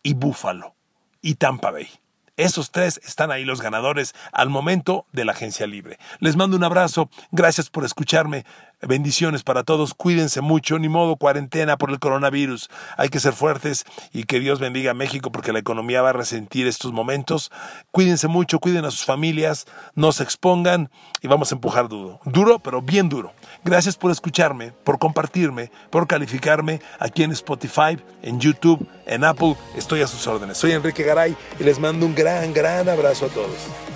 y 0.04 0.14
Buffalo 0.14 0.76
y 1.22 1.36
Tampa 1.36 1.72
Bay. 1.72 1.90
Esos 2.38 2.72
tres 2.72 3.00
están 3.06 3.32
ahí 3.32 3.46
los 3.46 3.62
ganadores 3.62 4.14
al 4.34 4.50
momento 4.50 5.06
de 5.14 5.24
la 5.24 5.32
agencia 5.32 5.68
libre. 5.68 5.98
Les 6.20 6.36
mando 6.36 6.58
un 6.58 6.66
abrazo, 6.66 7.10
gracias 7.32 7.70
por 7.70 7.86
escucharme. 7.86 8.46
Bendiciones 8.82 9.44
para 9.44 9.64
todos, 9.64 9.94
cuídense 9.94 10.42
mucho, 10.42 10.78
ni 10.80 10.90
modo 10.90 11.16
cuarentena 11.16 11.78
por 11.78 11.92
el 11.92 12.00
coronavirus. 12.00 12.70
Hay 12.98 13.10
que 13.10 13.20
ser 13.20 13.34
fuertes 13.34 13.86
y 14.12 14.26
que 14.26 14.40
Dios 14.40 14.60
bendiga 14.60 14.92
a 14.92 14.94
México 14.94 15.32
porque 15.32 15.54
la 15.54 15.60
economía 15.60 16.02
va 16.02 16.10
a 16.10 16.14
resentir 16.14 16.68
estos 16.68 16.92
momentos. 16.92 17.52
Cuídense 17.92 18.28
mucho, 18.28 18.60
cuiden 18.60 18.86
a 18.86 18.92
sus 18.92 19.06
familias, 19.06 19.66
no 19.96 20.12
se 20.12 20.24
expongan 20.24 20.92
y 21.22 21.28
vamos 21.28 21.52
a 21.52 21.56
empujar 21.56 21.88
duro. 21.88 22.20
Duro, 22.26 22.60
pero 22.60 22.82
bien 22.82 23.10
duro. 23.10 23.34
Gracias 23.64 23.96
por 23.96 24.12
escucharme, 24.12 24.72
por 24.84 25.00
compartirme, 25.00 25.72
por 25.90 26.06
calificarme 26.08 26.82
aquí 27.00 27.24
en 27.24 27.32
Spotify, 27.32 27.98
en 28.22 28.40
YouTube, 28.40 28.88
en 29.06 29.24
Apple. 29.24 29.56
Estoy 29.76 30.02
a 30.02 30.08
sus 30.08 30.28
órdenes. 30.28 30.58
Soy 30.58 30.74
Enrique 30.74 31.04
Garay 31.04 31.36
y 31.60 31.64
les 31.64 31.80
mando 31.80 32.06
un 32.06 32.14
gran, 32.14 32.54
gran 32.54 32.88
abrazo 32.90 33.26
a 33.26 33.30
todos. 33.30 33.95